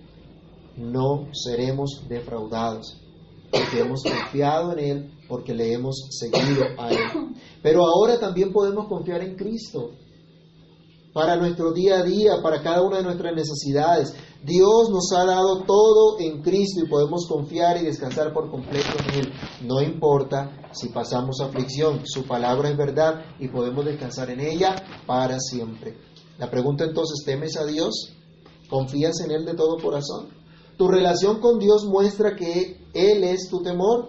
no 0.76 1.28
seremos 1.32 2.04
defraudados, 2.08 3.00
porque 3.50 3.80
hemos 3.80 4.02
confiado 4.02 4.72
en 4.72 4.78
Él, 4.78 5.10
porque 5.28 5.54
le 5.54 5.72
hemos 5.72 6.08
seguido 6.10 6.64
a 6.78 6.90
Él. 6.90 7.34
Pero 7.62 7.84
ahora 7.84 8.18
también 8.18 8.52
podemos 8.52 8.86
confiar 8.88 9.22
en 9.22 9.36
Cristo 9.36 9.92
para 11.12 11.36
nuestro 11.36 11.72
día 11.72 11.98
a 11.98 12.02
día, 12.02 12.40
para 12.42 12.62
cada 12.62 12.82
una 12.82 12.98
de 12.98 13.02
nuestras 13.02 13.34
necesidades. 13.34 14.14
Dios 14.42 14.90
nos 14.90 15.12
ha 15.12 15.24
dado 15.24 15.62
todo 15.64 16.18
en 16.18 16.42
Cristo 16.42 16.80
y 16.84 16.88
podemos 16.88 17.26
confiar 17.28 17.76
y 17.76 17.84
descansar 17.84 18.32
por 18.32 18.50
completo 18.50 18.88
en 19.08 19.20
Él. 19.20 19.32
No 19.62 19.80
importa 19.82 20.70
si 20.72 20.88
pasamos 20.88 21.40
aflicción, 21.40 22.00
su 22.04 22.24
palabra 22.24 22.70
es 22.70 22.76
verdad 22.76 23.24
y 23.38 23.48
podemos 23.48 23.84
descansar 23.84 24.30
en 24.30 24.40
ella 24.40 24.74
para 25.06 25.38
siempre. 25.38 25.96
La 26.38 26.50
pregunta 26.50 26.84
entonces, 26.84 27.24
¿temes 27.24 27.56
a 27.56 27.66
Dios? 27.66 28.14
¿Confías 28.68 29.20
en 29.20 29.32
Él 29.32 29.44
de 29.44 29.54
todo 29.54 29.76
corazón? 29.80 30.41
¿Tu 30.76 30.88
relación 30.88 31.40
con 31.40 31.58
Dios 31.58 31.84
muestra 31.84 32.34
que 32.36 32.78
Él 32.94 33.24
es 33.24 33.48
tu 33.48 33.62
temor? 33.62 34.08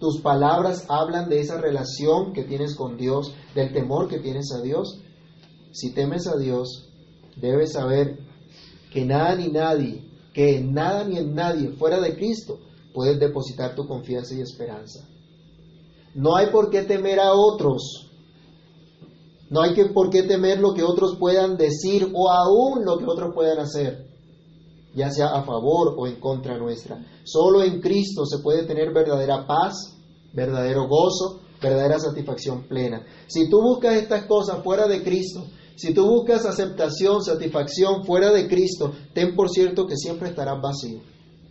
¿Tus 0.00 0.20
palabras 0.20 0.84
hablan 0.88 1.28
de 1.28 1.40
esa 1.40 1.60
relación 1.60 2.32
que 2.32 2.44
tienes 2.44 2.74
con 2.74 2.96
Dios, 2.96 3.32
del 3.54 3.72
temor 3.72 4.08
que 4.08 4.18
tienes 4.18 4.52
a 4.52 4.60
Dios? 4.60 5.00
Si 5.72 5.94
temes 5.94 6.26
a 6.26 6.36
Dios, 6.36 6.90
debes 7.36 7.72
saber 7.72 8.18
que 8.92 9.04
nada 9.04 9.34
ni 9.36 9.48
nadie, 9.48 10.04
que 10.32 10.58
en 10.58 10.74
nada 10.74 11.04
ni 11.04 11.18
en 11.18 11.34
nadie 11.34 11.70
fuera 11.70 12.00
de 12.00 12.16
Cristo 12.16 12.58
puedes 12.92 13.18
depositar 13.18 13.74
tu 13.74 13.86
confianza 13.86 14.34
y 14.34 14.40
esperanza. 14.40 15.08
No 16.14 16.36
hay 16.36 16.46
por 16.50 16.70
qué 16.70 16.82
temer 16.82 17.18
a 17.18 17.32
otros. 17.32 18.10
No 19.50 19.62
hay 19.62 19.74
por 19.92 20.10
qué 20.10 20.22
temer 20.22 20.60
lo 20.60 20.74
que 20.74 20.82
otros 20.82 21.16
puedan 21.18 21.56
decir 21.56 22.10
o 22.14 22.30
aún 22.30 22.84
lo 22.84 22.98
que 22.98 23.04
otros 23.04 23.34
puedan 23.34 23.58
hacer, 23.58 24.06
ya 24.94 25.10
sea 25.10 25.28
a 25.28 25.42
favor 25.42 25.94
o 25.96 26.06
en 26.06 26.20
contra 26.20 26.56
nuestra. 26.56 27.04
Solo 27.24 27.62
en 27.62 27.80
Cristo 27.80 28.24
se 28.26 28.38
puede 28.38 28.64
tener 28.64 28.92
verdadera 28.92 29.46
paz, 29.46 29.96
verdadero 30.32 30.88
gozo, 30.88 31.40
verdadera 31.60 31.98
satisfacción 31.98 32.64
plena. 32.68 33.04
Si 33.26 33.48
tú 33.48 33.60
buscas 33.60 33.94
estas 33.94 34.26
cosas 34.26 34.62
fuera 34.62 34.86
de 34.86 35.02
Cristo, 35.02 35.44
si 35.76 35.92
tú 35.92 36.06
buscas 36.06 36.46
aceptación, 36.46 37.22
satisfacción 37.22 38.04
fuera 38.04 38.30
de 38.30 38.48
Cristo, 38.48 38.92
ten 39.12 39.34
por 39.34 39.50
cierto 39.50 39.86
que 39.86 39.96
siempre 39.96 40.28
estarás 40.28 40.60
vacío. 40.60 41.00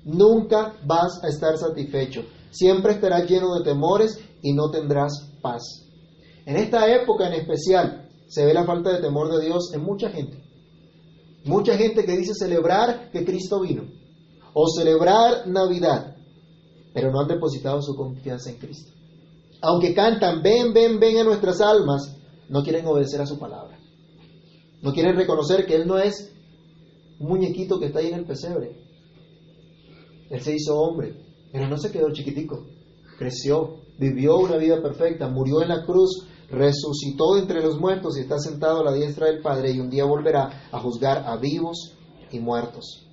Nunca 0.06 0.74
vas 0.86 1.22
a 1.24 1.28
estar 1.28 1.58
satisfecho. 1.58 2.24
Siempre 2.52 2.94
estarás 2.94 3.30
lleno 3.30 3.56
de 3.56 3.64
temores 3.64 4.18
y 4.42 4.54
no 4.54 4.70
tendrás 4.70 5.12
paz. 5.42 5.64
En 6.46 6.58
esta 6.58 6.88
época 6.94 7.28
en 7.28 7.34
especial 7.34 8.10
se 8.28 8.46
ve 8.46 8.54
la 8.54 8.66
falta 8.66 8.92
de 8.92 9.02
temor 9.02 9.32
de 9.34 9.46
Dios 9.46 9.72
en 9.74 9.82
mucha 9.82 10.10
gente. 10.10 10.43
Mucha 11.46 11.78
gente 11.78 12.06
que 12.06 12.18
dice 12.18 12.34
celebrar 12.34 13.12
que 13.12 13.26
Cristo 13.26 13.60
vino 13.62 13.84
o 14.54 14.68
celebrar 14.68 15.48
Navidad, 15.48 16.16
pero 16.94 17.12
no 17.12 17.22
han 17.22 17.28
depositado 17.28 17.82
su 17.82 17.96
confianza 17.96 18.50
en 18.50 18.58
Cristo. 18.58 18.92
Aunque 19.62 19.94
cantan, 19.94 20.42
ven, 20.42 20.74
ven, 20.74 21.00
ven 21.00 21.18
a 21.18 21.24
nuestras 21.24 21.60
almas, 21.60 22.16
no 22.50 22.64
quieren 22.64 22.86
obedecer 22.86 23.22
a 23.22 23.26
su 23.26 23.40
palabra. 23.40 23.80
No 24.82 24.94
quieren 24.94 25.16
reconocer 25.16 25.66
que 25.66 25.76
Él 25.76 25.88
no 25.88 25.98
es 25.98 26.34
un 27.20 27.30
muñequito 27.30 27.80
que 27.80 27.88
está 27.88 28.00
ahí 28.00 28.08
en 28.08 28.16
el 28.20 28.26
pesebre. 28.26 28.78
Él 30.30 30.42
se 30.42 30.56
hizo 30.56 30.78
hombre, 30.78 31.16
pero 31.52 31.68
no 31.68 31.78
se 31.78 31.92
quedó 31.92 32.12
chiquitico. 32.12 32.66
Creció, 33.18 33.78
vivió 33.98 34.38
una 34.38 34.58
vida 34.58 34.82
perfecta, 34.82 35.30
murió 35.30 35.62
en 35.62 35.70
la 35.70 35.86
cruz, 35.86 36.28
resucitó 36.50 37.38
entre 37.38 37.62
los 37.62 37.80
muertos 37.80 38.18
y 38.18 38.22
está 38.22 38.38
sentado 38.40 38.82
a 38.82 38.84
la 38.84 38.94
diestra 38.94 39.28
del 39.28 39.42
Padre 39.42 39.72
y 39.72 39.80
un 39.80 39.90
día 39.90 40.06
volverá 40.06 40.68
a 40.72 40.80
juzgar 40.80 41.24
a 41.28 41.38
vivos 41.38 41.94
y 42.32 42.40
muertos. 42.40 43.08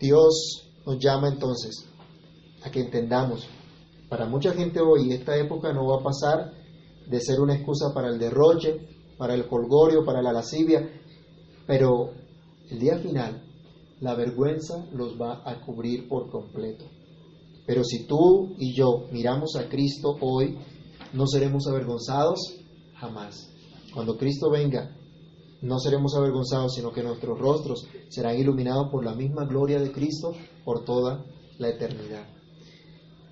Dios 0.00 0.68
nos 0.84 0.98
llama 0.98 1.28
entonces 1.28 1.86
a 2.64 2.70
que 2.70 2.80
entendamos. 2.80 3.46
Para 4.08 4.26
mucha 4.26 4.52
gente 4.52 4.80
hoy 4.80 5.12
esta 5.12 5.36
época 5.36 5.72
no 5.72 5.86
va 5.86 6.00
a 6.00 6.02
pasar 6.02 6.52
de 7.06 7.20
ser 7.20 7.40
una 7.40 7.54
excusa 7.54 7.92
para 7.94 8.08
el 8.08 8.18
derroche, 8.18 8.80
para 9.16 9.34
el 9.34 9.46
colgorio, 9.46 10.04
para 10.04 10.22
la 10.22 10.32
lascivia, 10.32 10.88
pero 11.66 12.10
el 12.68 12.78
día 12.78 12.98
final 12.98 13.42
la 14.00 14.14
vergüenza 14.14 14.84
los 14.92 15.20
va 15.20 15.42
a 15.44 15.60
cubrir 15.60 16.08
por 16.08 16.30
completo. 16.30 16.84
Pero 17.66 17.84
si 17.84 18.06
tú 18.06 18.54
y 18.58 18.74
yo 18.74 19.06
miramos 19.12 19.54
a 19.56 19.68
Cristo 19.68 20.16
hoy, 20.20 20.58
no 21.12 21.26
seremos 21.26 21.66
avergonzados 21.66 22.38
jamás. 22.94 23.48
Cuando 23.92 24.16
Cristo 24.16 24.50
venga, 24.50 24.96
no 25.60 25.78
seremos 25.78 26.14
avergonzados, 26.16 26.74
sino 26.74 26.92
que 26.92 27.02
nuestros 27.02 27.38
rostros 27.38 27.86
serán 28.08 28.38
iluminados 28.38 28.88
por 28.90 29.04
la 29.04 29.14
misma 29.14 29.44
gloria 29.44 29.80
de 29.80 29.92
Cristo 29.92 30.32
por 30.64 30.84
toda 30.84 31.24
la 31.58 31.68
eternidad. 31.68 32.26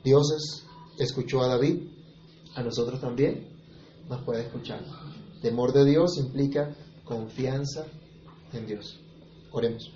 Dios 0.04 0.32
es 0.36 0.66
escuchó 1.00 1.40
a 1.40 1.48
David, 1.48 1.88
a 2.54 2.62
nosotros 2.62 3.00
también 3.00 3.48
nos 4.08 4.22
puede 4.22 4.42
escuchar. 4.42 4.84
Temor 5.40 5.72
de 5.72 5.84
Dios 5.84 6.18
implica 6.18 6.76
confianza 7.04 7.86
en 8.52 8.66
Dios. 8.66 9.00
Oremos. 9.52 9.90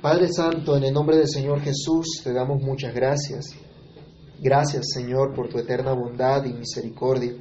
Padre 0.00 0.32
Santo, 0.32 0.76
en 0.76 0.84
el 0.84 0.94
nombre 0.94 1.16
del 1.16 1.28
Señor 1.28 1.60
Jesús 1.60 2.20
te 2.22 2.32
damos 2.32 2.62
muchas 2.62 2.94
gracias. 2.94 3.54
Gracias 4.42 4.86
Señor 4.92 5.34
por 5.34 5.48
tu 5.48 5.58
eterna 5.58 5.92
bondad 5.92 6.44
y 6.44 6.52
misericordia, 6.52 7.32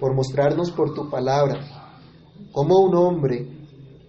por 0.00 0.12
mostrarnos 0.12 0.72
por 0.72 0.92
tu 0.92 1.08
palabra 1.08 1.60
cómo 2.50 2.80
un 2.80 2.96
hombre 2.96 3.46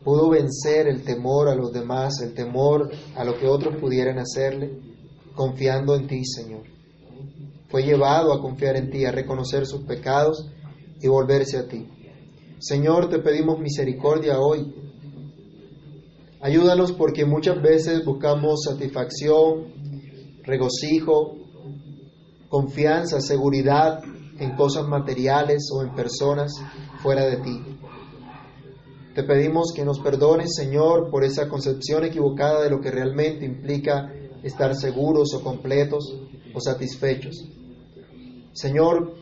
pudo 0.04 0.30
vencer 0.30 0.88
el 0.88 1.04
temor 1.04 1.47
a 1.47 1.56
los 1.56 1.72
demás, 1.72 2.22
el 2.24 2.34
temor 2.34 2.89
a 3.16 3.24
lo 3.24 3.38
que 3.38 3.45
otros 3.45 3.76
pudieran 3.80 4.18
hacerle, 4.18 4.80
confiando 5.36 5.95
en 5.95 6.08
ti, 6.08 6.26
Señor. 6.26 6.64
Fue 7.70 7.84
llevado 7.84 8.34
a 8.34 8.41
confiar 8.41 8.78
en 8.78 8.89
ti, 8.89 9.06
a 9.06 9.12
reconocer 9.12 9.68
sus 9.68 9.84
pecados 9.84 10.50
y 11.00 11.08
volverse 11.08 11.58
a 11.58 11.68
ti. 11.68 11.88
Señor, 12.58 13.10
te 13.10 13.20
pedimos 13.20 13.60
misericordia 13.60 14.39
hoy. 14.39 14.74
Ayúdanos 16.41 16.93
porque 16.93 17.26
muchas 17.26 17.62
veces 17.62 18.04
buscamos 18.04 18.64
satisfacción, 18.64 19.68
regocijo, 20.43 21.38
confianza, 22.50 23.22
seguridad 23.22 24.02
en 24.39 24.56
cosas 24.56 24.88
materiales 24.88 25.70
o 25.74 25.84
en 25.84 25.93
personas 25.93 26.54
fuera 27.02 27.26
de 27.26 27.38
ti. 27.38 27.80
Te 29.14 29.24
pedimos 29.24 29.74
que 29.76 29.86
nos 29.86 30.00
perdones, 30.00 30.56
Señor, 30.56 31.10
por 31.10 31.24
esa 31.24 31.47
concepción 31.50 32.04
equivocada 32.04 32.62
de 32.64 32.70
lo 32.70 32.80
que 32.80 32.91
realmente 32.91 33.45
implica 33.45 34.12
estar 34.43 34.76
seguros 34.76 35.34
o 35.34 35.43
completos 35.43 36.16
o 36.54 36.60
satisfechos. 36.60 37.45
Señor, 38.54 39.14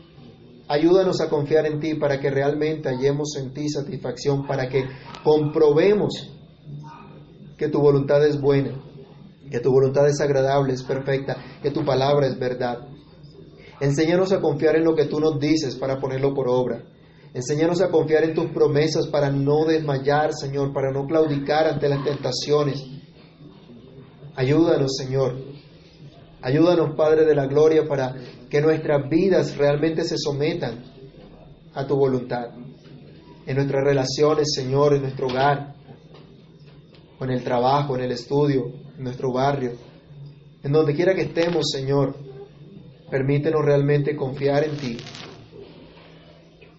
ayúdanos 0.68 1.20
a 1.20 1.28
confiar 1.28 1.66
en 1.66 1.80
ti 1.80 1.94
para 1.94 2.20
que 2.20 2.30
realmente 2.30 2.88
hallemos 2.88 3.36
en 3.36 3.52
ti 3.52 3.68
satisfacción, 3.68 4.46
para 4.46 4.68
que 4.68 4.84
comprobemos 5.24 6.32
que 7.56 7.68
tu 7.68 7.80
voluntad 7.80 8.24
es 8.24 8.40
buena, 8.40 8.80
que 9.50 9.60
tu 9.60 9.72
voluntad 9.72 10.06
es 10.08 10.20
agradable, 10.20 10.74
es 10.74 10.84
perfecta, 10.84 11.36
que 11.62 11.70
tu 11.70 11.84
palabra 11.84 12.26
es 12.26 12.38
verdad. 12.38 12.87
Enséñanos 13.80 14.32
a 14.32 14.40
confiar 14.40 14.76
en 14.76 14.84
lo 14.84 14.94
que 14.94 15.06
tú 15.06 15.20
nos 15.20 15.38
dices 15.38 15.76
para 15.76 16.00
ponerlo 16.00 16.34
por 16.34 16.48
obra. 16.48 16.82
Enséñanos 17.32 17.80
a 17.80 17.90
confiar 17.90 18.24
en 18.24 18.34
tus 18.34 18.50
promesas 18.50 19.06
para 19.06 19.30
no 19.30 19.64
desmayar, 19.64 20.32
Señor, 20.32 20.72
para 20.72 20.90
no 20.90 21.06
claudicar 21.06 21.66
ante 21.66 21.88
las 21.88 22.02
tentaciones. 22.04 22.84
Ayúdanos, 24.34 24.96
Señor. 24.96 25.36
Ayúdanos, 26.40 26.96
Padre 26.96 27.24
de 27.24 27.34
la 27.34 27.46
Gloria, 27.46 27.86
para 27.86 28.14
que 28.48 28.60
nuestras 28.60 29.08
vidas 29.08 29.56
realmente 29.56 30.04
se 30.04 30.16
sometan 30.16 30.84
a 31.74 31.86
tu 31.86 31.96
voluntad. 31.96 32.50
En 33.46 33.56
nuestras 33.56 33.84
relaciones, 33.84 34.52
Señor, 34.54 34.94
en 34.94 35.02
nuestro 35.02 35.26
hogar, 35.26 35.74
en 37.20 37.30
el 37.30 37.44
trabajo, 37.44 37.96
en 37.96 38.02
el 38.02 38.12
estudio, 38.12 38.72
en 38.96 39.04
nuestro 39.04 39.32
barrio, 39.32 39.72
en 40.62 40.72
donde 40.72 40.94
quiera 40.94 41.14
que 41.14 41.22
estemos, 41.22 41.70
Señor, 41.70 42.27
permítenos 43.10 43.64
realmente 43.64 44.16
confiar 44.16 44.64
en 44.64 44.76
ti 44.76 44.96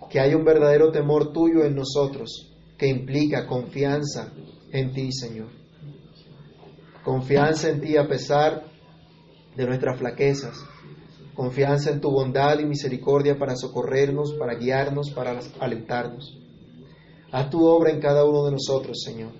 que 0.09 0.19
hay 0.19 0.33
un 0.33 0.43
verdadero 0.43 0.91
temor 0.91 1.31
tuyo 1.31 1.63
en 1.63 1.75
nosotros, 1.75 2.51
que 2.77 2.87
implica 2.87 3.45
confianza 3.45 4.33
en 4.71 4.91
ti, 4.91 5.11
Señor. 5.11 5.49
Confianza 7.03 7.69
en 7.69 7.79
ti 7.79 7.95
a 7.95 8.07
pesar 8.07 8.65
de 9.55 9.65
nuestras 9.65 9.99
flaquezas. 9.99 10.57
Confianza 11.35 11.91
en 11.91 12.01
tu 12.01 12.09
bondad 12.09 12.59
y 12.59 12.65
misericordia 12.65 13.37
para 13.37 13.55
socorrernos, 13.55 14.33
para 14.37 14.55
guiarnos, 14.55 15.11
para 15.11 15.39
alentarnos. 15.59 16.37
Haz 17.31 17.49
tu 17.49 17.65
obra 17.65 17.91
en 17.91 18.01
cada 18.01 18.25
uno 18.25 18.45
de 18.45 18.51
nosotros, 18.51 19.01
Señor. 19.03 19.31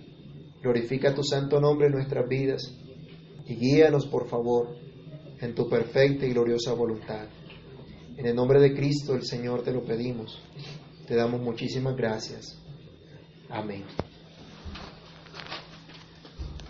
Glorifica 0.62 1.16
tu 1.16 1.24
santo 1.24 1.60
nombre 1.60 1.88
en 1.88 1.94
nuestras 1.94 2.28
vidas 2.30 2.74
y 3.46 3.56
guíanos, 3.56 4.06
por 4.06 4.30
favor, 4.30 4.76
en 5.42 5.56
tu 5.56 5.70
perfecta 5.70 6.26
y 6.26 6.34
gloriosa 6.34 6.74
voluntad. 6.74 7.28
En 8.18 8.26
el 8.26 8.36
nombre 8.36 8.60
de 8.60 8.74
Cristo 8.74 9.14
el 9.14 9.26
Señor 9.26 9.64
te 9.64 9.72
lo 9.72 9.84
pedimos. 9.84 10.42
Te 11.08 11.16
damos 11.16 11.42
muchísimas 11.42 11.96
gracias. 11.96 12.60
Amén. 13.50 13.84